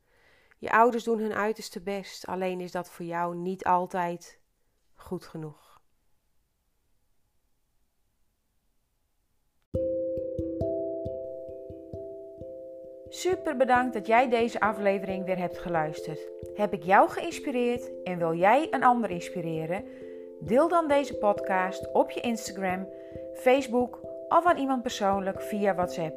Je 0.58 0.70
ouders 0.70 1.04
doen 1.04 1.18
hun 1.18 1.34
uiterste 1.34 1.80
best, 1.80 2.26
alleen 2.26 2.60
is 2.60 2.72
dat 2.72 2.90
voor 2.90 3.06
jou 3.06 3.36
niet 3.36 3.64
altijd 3.64 4.40
goed 4.94 5.26
genoeg. 5.26 5.68
Super 13.08 13.56
bedankt 13.56 13.94
dat 13.94 14.06
jij 14.06 14.28
deze 14.28 14.60
aflevering 14.60 15.24
weer 15.24 15.38
hebt 15.38 15.58
geluisterd. 15.58 16.30
Heb 16.54 16.72
ik 16.72 16.82
jou 16.82 17.10
geïnspireerd 17.10 18.02
en 18.02 18.18
wil 18.18 18.34
jij 18.34 18.66
een 18.70 18.84
ander 18.84 19.10
inspireren? 19.10 19.84
Deel 20.40 20.68
dan 20.68 20.88
deze 20.88 21.14
podcast 21.14 21.92
op 21.92 22.10
je 22.10 22.20
Instagram, 22.20 22.88
Facebook 23.34 24.00
of 24.28 24.44
aan 24.44 24.56
iemand 24.56 24.82
persoonlijk 24.82 25.42
via 25.42 25.74
WhatsApp. 25.74 26.14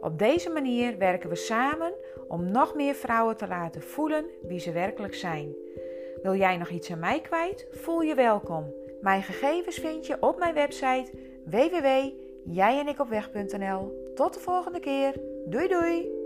Op 0.00 0.18
deze 0.18 0.50
manier 0.50 0.98
werken 0.98 1.28
we 1.28 1.36
samen 1.36 1.92
om 2.28 2.50
nog 2.50 2.74
meer 2.74 2.94
vrouwen 2.94 3.36
te 3.36 3.48
laten 3.48 3.82
voelen 3.82 4.24
wie 4.42 4.58
ze 4.58 4.72
werkelijk 4.72 5.14
zijn. 5.14 5.54
Wil 6.22 6.34
jij 6.34 6.56
nog 6.56 6.68
iets 6.68 6.92
aan 6.92 6.98
mij 6.98 7.20
kwijt? 7.20 7.66
Voel 7.70 8.00
je 8.00 8.14
welkom. 8.14 8.72
Mijn 9.00 9.22
gegevens 9.22 9.76
vind 9.76 10.06
je 10.06 10.16
op 10.20 10.38
mijn 10.38 10.54
website 10.54 11.10
www.jijenikopweg.nl. 11.44 14.12
Tot 14.14 14.34
de 14.34 14.40
volgende 14.40 14.80
keer. 14.80 15.14
Doei 15.46 15.68
doei! 15.68 16.19